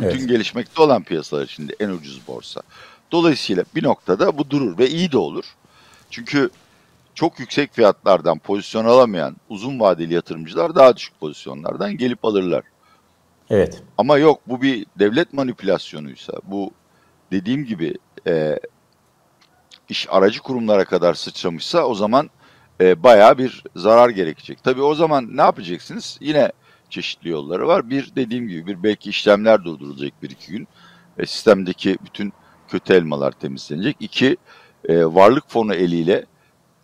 Evet. 0.00 0.14
Bütün 0.14 0.26
gelişmekte 0.26 0.82
olan 0.82 1.02
piyasalar 1.02 1.44
içinde 1.44 1.76
en 1.80 1.88
ucuz 1.88 2.20
borsa. 2.28 2.62
Dolayısıyla 3.12 3.64
bir 3.74 3.84
noktada 3.84 4.38
bu 4.38 4.50
durur 4.50 4.78
ve 4.78 4.88
iyi 4.88 5.12
de 5.12 5.18
olur. 5.18 5.44
Çünkü 6.10 6.50
çok 7.14 7.40
yüksek 7.40 7.74
fiyatlardan 7.74 8.38
pozisyon 8.38 8.84
alamayan 8.84 9.36
uzun 9.48 9.80
vadeli 9.80 10.14
yatırımcılar 10.14 10.74
daha 10.74 10.96
düşük 10.96 11.20
pozisyonlardan 11.20 11.96
gelip 11.96 12.24
alırlar. 12.24 12.64
Evet. 13.50 13.82
Ama 13.98 14.18
yok 14.18 14.40
bu 14.46 14.62
bir 14.62 14.86
devlet 14.98 15.32
manipülasyonuysa, 15.32 16.32
bu 16.44 16.70
dediğim 17.32 17.64
gibi 17.64 17.94
e, 18.26 18.58
iş 19.88 20.06
aracı 20.10 20.40
kurumlara 20.40 20.84
kadar 20.84 21.14
sıçramışsa 21.14 21.84
o 21.84 21.94
zaman 21.94 22.30
e, 22.80 23.02
bayağı 23.02 23.38
bir 23.38 23.64
zarar 23.76 24.10
gerekecek. 24.10 24.64
Tabii 24.64 24.82
o 24.82 24.94
zaman 24.94 25.36
ne 25.36 25.40
yapacaksınız? 25.40 26.18
Yine 26.20 26.52
çeşitli 26.90 27.30
yolları 27.30 27.66
var. 27.66 27.90
Bir 27.90 28.12
dediğim 28.16 28.48
gibi 28.48 28.66
bir 28.66 28.82
belki 28.82 29.10
işlemler 29.10 29.64
durdurulacak 29.64 30.22
bir 30.22 30.30
iki 30.30 30.52
gün. 30.52 30.68
E, 31.18 31.26
sistemdeki 31.26 31.98
bütün 32.04 32.32
kötü 32.68 32.94
elmalar 32.94 33.32
temizlenecek. 33.32 33.96
İki, 34.00 34.36
e, 34.88 35.04
varlık 35.04 35.50
fonu 35.50 35.74
eliyle 35.74 36.24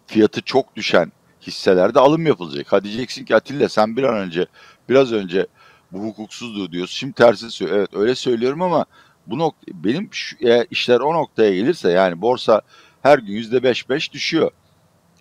fiyatı 0.06 0.42
çok 0.42 0.76
düşen 0.76 1.12
hisselerde 1.42 2.00
alım 2.00 2.26
yapılacak. 2.26 2.66
Hadi 2.70 2.84
diyeceksin 2.84 3.24
ki 3.24 3.36
Atilla 3.36 3.68
sen 3.68 3.96
bir 3.96 4.02
an 4.02 4.14
önce 4.14 4.46
biraz 4.88 5.12
önce 5.12 5.46
bu 5.92 6.04
hukuksuzluğu 6.04 6.72
diyorsun. 6.72 6.94
Şimdi 6.94 7.12
tersi 7.12 7.50
söylüyor. 7.50 7.78
Evet 7.78 7.94
öyle 7.94 8.14
söylüyorum 8.14 8.62
ama 8.62 8.84
bu 9.26 9.38
nokta 9.38 9.66
benim 9.74 10.08
şu, 10.12 10.36
e, 10.48 10.66
işler 10.70 11.00
o 11.00 11.14
noktaya 11.14 11.54
gelirse 11.54 11.90
yani 11.90 12.20
borsa 12.20 12.60
her 13.02 13.18
gün 13.18 13.32
yüzde 13.32 13.62
beş 13.62 13.88
beş 13.88 14.12
düşüyor. 14.12 14.50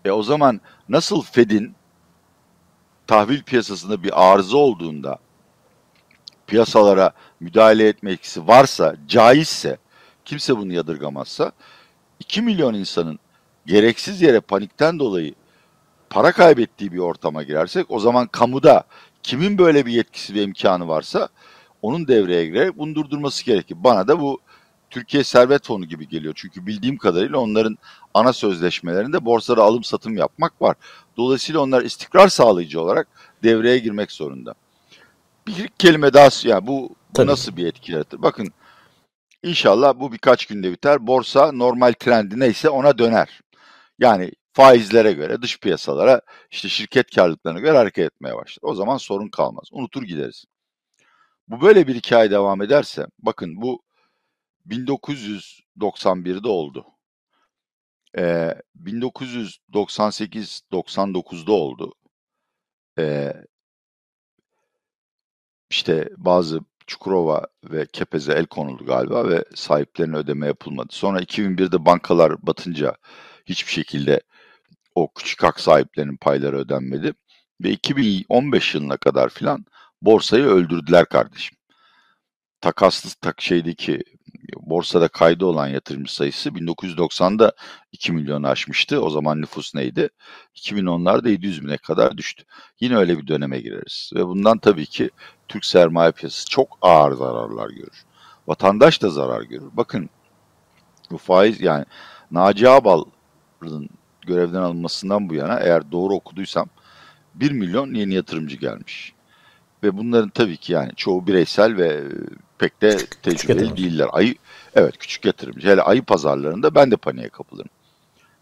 E 0.06 0.12
o 0.12 0.24
zaman 0.24 0.62
nasıl 0.90 1.22
Fed'in 1.22 1.76
tahvil 3.08 3.44
piyasasında 3.44 4.04
bir 4.04 4.32
arıza 4.32 4.58
olduğunda 4.58 5.20
piyasalara 6.48 7.12
müdahale 7.40 7.88
etme 7.88 8.12
etkisi 8.12 8.48
varsa, 8.48 8.96
caizse, 9.08 9.78
kimse 10.26 10.58
bunu 10.58 10.74
yadırgamazsa 10.74 11.52
2 12.20 12.42
milyon 12.42 12.74
insanın 12.74 13.20
gereksiz 13.66 14.22
yere 14.22 14.40
panikten 14.40 15.00
dolayı 15.00 15.34
para 16.10 16.32
kaybettiği 16.32 16.92
bir 16.92 16.98
ortama 16.98 17.44
girersek 17.44 17.86
o 17.90 18.00
zaman 18.00 18.28
kamuda 18.28 18.84
kimin 19.24 19.58
böyle 19.58 19.86
bir 19.86 19.92
yetkisi 19.92 20.34
ve 20.34 20.44
imkanı 20.44 20.88
varsa 20.88 21.30
onun 21.82 22.08
devreye 22.08 22.46
girerek 22.46 22.78
bunu 22.78 22.96
durdurması 22.96 23.46
gerekir. 23.46 23.78
Bana 23.80 24.08
da 24.08 24.20
bu 24.20 24.40
Türkiye 24.90 25.24
Servet 25.24 25.66
Fonu 25.66 25.86
gibi 25.86 26.08
geliyor. 26.08 26.34
Çünkü 26.38 26.66
bildiğim 26.66 26.98
kadarıyla 26.98 27.38
onların 27.38 27.78
ana 28.14 28.34
sözleşmelerinde 28.34 29.26
borsada 29.26 29.64
alım 29.64 29.84
satım 29.84 30.18
yapmak 30.18 30.62
var. 30.62 30.76
Dolayısıyla 31.18 31.62
onlar 31.62 31.82
istikrar 31.82 32.28
sağlayıcı 32.28 32.82
olarak 32.82 33.08
devreye 33.44 33.78
girmek 33.78 34.12
zorunda. 34.12 34.54
Bir 35.48 35.68
kelime 35.68 36.14
daha 36.14 36.30
yani 36.44 36.68
bu, 36.68 36.96
bu 37.18 37.28
nasıl 37.28 37.58
bir 37.58 37.68
etki 37.68 37.92
yaratır? 37.92 38.22
Bakın 38.22 38.54
İnşallah 39.44 40.00
bu 40.00 40.12
birkaç 40.12 40.46
günde 40.46 40.72
biter. 40.72 41.08
Borsa 41.08 41.52
normal 41.52 41.94
trendi 41.94 42.40
neyse 42.40 42.70
ona 42.70 42.98
döner. 42.98 43.42
Yani 44.00 44.32
faizlere 44.54 45.14
göre, 45.14 45.42
dış 45.42 45.60
piyasalara, 45.60 46.22
işte 46.52 46.70
şirket 46.70 47.16
karlılıklarına 47.16 47.60
göre 47.60 47.78
hareket 47.78 48.06
etmeye 48.06 48.36
başlar. 48.36 48.70
O 48.70 48.76
zaman 48.76 48.98
sorun 48.98 49.30
kalmaz. 49.30 49.70
Unutur 49.72 50.04
gideriz. 50.04 50.46
Bu 51.48 51.62
böyle 51.62 51.88
bir 51.88 51.96
hikaye 51.96 52.32
devam 52.32 52.62
ederse, 52.62 53.06
bakın 53.20 53.62
bu 53.62 53.84
1991'de 54.68 56.48
oldu. 56.50 56.86
Ee, 58.18 58.56
1998-99'da 58.76 61.52
oldu. 61.52 61.94
Ee, 63.00 63.34
işte 65.70 66.10
bazı 66.18 66.60
Çukurova 66.90 67.48
ve 67.64 67.86
Kepez'e 67.94 68.34
el 68.34 68.46
konuldu 68.46 68.86
galiba 68.86 69.30
ve 69.30 69.46
sahiplerine 69.56 70.16
ödeme 70.16 70.48
yapılmadı. 70.48 70.88
Sonra 70.92 71.20
2001'de 71.22 71.86
bankalar 71.86 72.48
batınca 72.48 72.96
hiçbir 73.46 73.72
şekilde 73.72 74.22
o 74.96 75.14
küçük 75.14 75.44
hak 75.44 75.60
sahiplerinin 75.60 76.18
payları 76.18 76.58
ödenmedi. 76.58 77.14
Ve 77.64 77.70
2015 77.72 78.76
yılına 78.76 78.98
kadar 78.98 79.30
filan 79.30 79.66
borsayı 80.02 80.44
öldürdüler 80.46 81.06
kardeşim. 81.06 81.58
takaslı 82.62 83.10
tak 83.22 83.42
şeydeki 83.42 84.04
borsada 84.60 85.08
kaydı 85.08 85.46
olan 85.46 85.68
yatırımcı 85.68 86.16
sayısı 86.16 86.50
1990'da 86.50 87.52
2 87.92 88.12
milyonu 88.12 88.48
aşmıştı. 88.48 89.02
O 89.02 89.10
zaman 89.10 89.42
nüfus 89.42 89.76
neydi? 89.76 90.10
2010'larda 90.56 91.30
700 91.30 91.66
bine 91.66 91.78
kadar 91.78 92.18
düştü. 92.18 92.44
Yine 92.80 92.98
öyle 92.98 93.18
bir 93.18 93.28
döneme 93.28 93.60
gireriz. 93.60 94.12
Ve 94.16 94.28
bundan 94.28 94.58
tabii 94.58 94.86
ki 94.86 95.10
Türk 95.48 95.66
sermaye 95.66 96.12
piyasası 96.12 96.50
çok 96.50 96.78
ağır 96.82 97.12
zararlar 97.12 97.70
görür. 97.70 98.06
Vatandaş 98.48 99.02
da 99.02 99.10
zarar 99.10 99.42
görür. 99.42 99.70
Bakın 99.74 100.10
bu 101.12 101.18
faiz 101.18 101.62
yani 101.62 101.86
Naci 102.32 102.70
Ağbal'ın 102.70 103.90
görevden 104.22 104.62
alınmasından 104.62 105.30
bu 105.30 105.36
yana 105.36 105.60
eğer 105.60 105.92
doğru 105.92 106.14
okuduysam 106.14 106.68
1 107.36 107.52
milyon 107.52 107.94
yeni 107.94 108.14
yatırımcı 108.14 108.58
gelmiş. 108.58 109.14
Ve 109.84 109.98
bunların 109.98 110.30
tabii 110.30 110.58
ki 110.58 110.74
yani 110.74 110.92
çoğu 110.96 111.28
bireysel 111.28 111.78
ve 111.78 112.04
pek 112.58 112.82
de 112.82 112.98
tecrübeli 113.24 113.78
değiller. 113.78 114.08
Ayı, 114.12 114.36
evet 114.76 114.98
küçük 114.98 115.26
yatırımcı. 115.26 115.68
Hele 115.68 115.82
ayı 115.82 116.02
pazarlarında 116.02 116.76
ben 116.76 116.92
de 116.92 116.98
paniğe 116.98 117.30
kapılırım. 117.30 117.70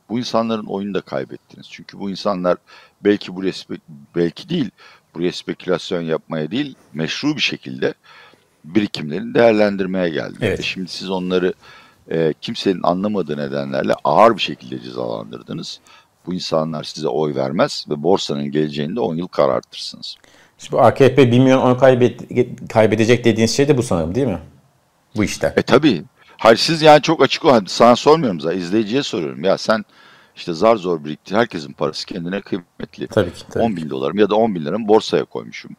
Bu 0.10 0.20
insanların 0.20 0.66
oyunu 0.66 0.94
da 0.94 1.02
kaybettiniz. 1.02 1.68
Çünkü 1.72 2.00
bu 2.00 2.10
insanlar 2.10 2.58
belki 3.04 3.36
buraya 3.36 3.52
belki 4.16 4.50
değil, 4.50 4.70
buraya 5.16 5.32
spekülasyon 5.32 6.02
yapmaya 6.02 6.52
değil, 6.52 6.76
meşru 6.94 7.36
bir 7.36 7.42
şekilde 7.42 7.94
birikimlerini 8.64 9.34
değerlendirmeye 9.34 10.10
geldi. 10.10 10.38
Evet. 10.42 10.60
E 10.60 10.64
şimdi 10.64 10.88
siz 10.88 11.10
onları 11.10 11.54
e, 12.12 12.34
kimsenin 12.42 12.84
anlamadığı 12.84 13.38
nedenlerle 13.38 13.94
ağır 14.04 14.36
bir 14.36 14.42
şekilde 14.42 14.80
cezalandırdınız. 14.82 15.80
Bu 16.26 16.34
insanlar 16.34 16.84
size 16.84 17.08
oy 17.08 17.36
vermez 17.36 17.86
ve 17.90 18.04
borsanın 18.04 18.52
geleceğini 18.52 18.96
de 18.96 19.00
10 19.00 19.16
yıl 19.16 19.28
karartırsınız. 19.28 20.18
Şimdi 20.58 20.82
AKP 20.82 21.32
1 21.32 21.40
milyon 21.40 21.62
oy 21.62 21.78
kaybedecek 22.70 23.26
dediğiniz 23.26 23.56
şey 23.56 23.68
de 23.68 23.78
bu 23.78 23.84
sanırım 23.84 24.16
değil 24.16 24.28
mi? 24.28 24.40
Bu 25.16 25.24
işte. 25.24 25.54
E 25.58 25.62
tabii. 25.62 26.04
Hayır 26.38 26.58
siz 26.58 26.82
yani 26.82 27.02
çok 27.02 27.22
açık 27.24 27.46
ol. 27.46 27.62
Sana 27.68 27.96
sormuyorum 27.96 28.40
zaten. 28.40 28.58
izleyiciye 28.58 29.04
soruyorum. 29.04 29.44
Ya 29.44 29.58
sen 29.58 29.86
işte 30.36 30.54
zar 30.54 30.76
zor 30.76 31.04
biriktir. 31.06 31.36
Herkesin 31.36 31.74
parası 31.74 32.06
kendine 32.06 32.42
kıymetli. 32.42 33.08
Tabii 33.08 33.34
ki. 33.34 33.44
Tabii 33.50 33.64
10 33.64 33.78
bin 33.78 33.90
dolarım 33.90 34.18
ya 34.18 34.30
da 34.30 34.36
10 34.36 34.56
bin 34.56 34.66
liramı 34.66 34.88
borsaya 34.88 35.26
koymuşum. 35.26 35.72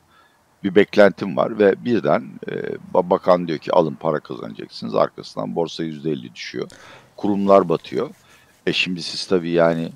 Bir 0.64 0.75
beklentim 0.75 1.37
var 1.37 1.59
ve 1.59 1.85
birden 1.85 2.25
e, 2.51 2.55
bakan 2.95 3.49
diyor 3.49 3.59
ki 3.59 3.73
alın 3.73 3.95
para 3.95 4.21
kazanacaksınız. 4.21 4.95
Arkasından 4.95 5.57
borsa 5.57 5.85
%50 5.85 6.35
düşüyor. 6.35 6.69
Kurumlar 7.17 7.69
batıyor. 7.69 8.11
E 8.67 8.73
şimdi 8.73 9.03
siz 9.03 9.27
tabii 9.27 9.51
yani 9.51 9.93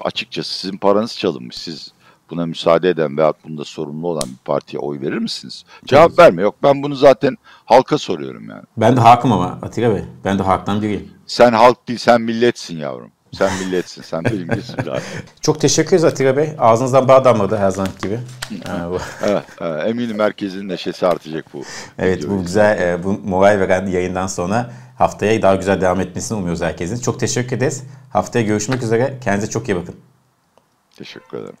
açıkçası 0.00 0.58
sizin 0.58 0.76
paranız 0.76 1.18
çalınmış. 1.18 1.56
Siz 1.56 1.92
buna 2.32 2.46
müsaade 2.46 2.88
eden 2.88 3.16
veya 3.16 3.32
bunda 3.44 3.64
sorumlu 3.64 4.08
olan 4.08 4.28
bir 4.28 4.44
partiye 4.44 4.80
oy 4.80 5.00
verir 5.00 5.18
misiniz? 5.18 5.64
Cevap 5.86 6.18
verme. 6.18 6.42
Yok 6.42 6.54
ben 6.62 6.82
bunu 6.82 6.94
zaten 6.94 7.36
halka 7.64 7.98
soruyorum 7.98 8.48
yani. 8.50 8.62
Ben 8.76 8.96
de 8.96 9.00
halkım 9.00 9.32
ama 9.32 9.58
Atilla 9.62 9.94
Bey. 9.94 10.02
Ben 10.24 10.38
de 10.38 10.42
halktan 10.42 10.82
biriyim. 10.82 11.10
Sen 11.26 11.52
halk 11.52 11.88
değil 11.88 11.98
sen 11.98 12.20
milletsin 12.20 12.78
yavrum. 12.78 13.10
Sen 13.32 13.50
milletsin. 13.64 14.02
Sen 14.02 14.24
bilimcisin 14.24 14.76
zaten. 14.76 15.02
Çok 15.40 15.60
teşekkür 15.60 15.88
ederiz 15.88 16.04
Atilla 16.04 16.36
Bey. 16.36 16.50
Ağzınızdan 16.58 17.08
bağ 17.08 17.24
damladı 17.24 17.56
her 17.56 17.70
zaman 17.70 17.92
gibi. 18.02 18.18
evet, 19.22 19.44
evet, 19.60 19.86
eminim 19.86 20.16
merkezin 20.16 20.68
neşesi 20.68 21.06
artacak 21.06 21.44
bu. 21.54 21.62
Evet 21.98 22.28
bu 22.28 22.42
güzel, 22.42 22.80
e, 22.80 23.04
bu 23.04 23.12
moral 23.24 23.60
veren 23.60 23.86
yayından 23.86 24.26
sonra 24.26 24.70
haftaya 24.98 25.42
daha 25.42 25.54
güzel 25.54 25.80
devam 25.80 26.00
etmesini 26.00 26.38
umuyoruz 26.38 26.62
herkesin. 26.62 27.00
Çok 27.00 27.20
teşekkür 27.20 27.56
ederiz. 27.56 27.84
Haftaya 28.12 28.44
görüşmek 28.44 28.82
üzere. 28.82 29.18
Kendinize 29.24 29.50
çok 29.50 29.68
iyi 29.68 29.76
bakın. 29.76 29.94
Teşekkür 30.96 31.38
ederim. 31.38 31.56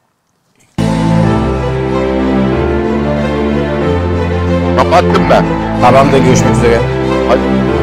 Kapattım 4.78 5.22
ben. 5.30 5.44
Tamam 5.82 6.12
da 6.12 6.18
görüşmek 6.18 6.56
üzere. 6.56 6.78
Hadi. 7.28 7.81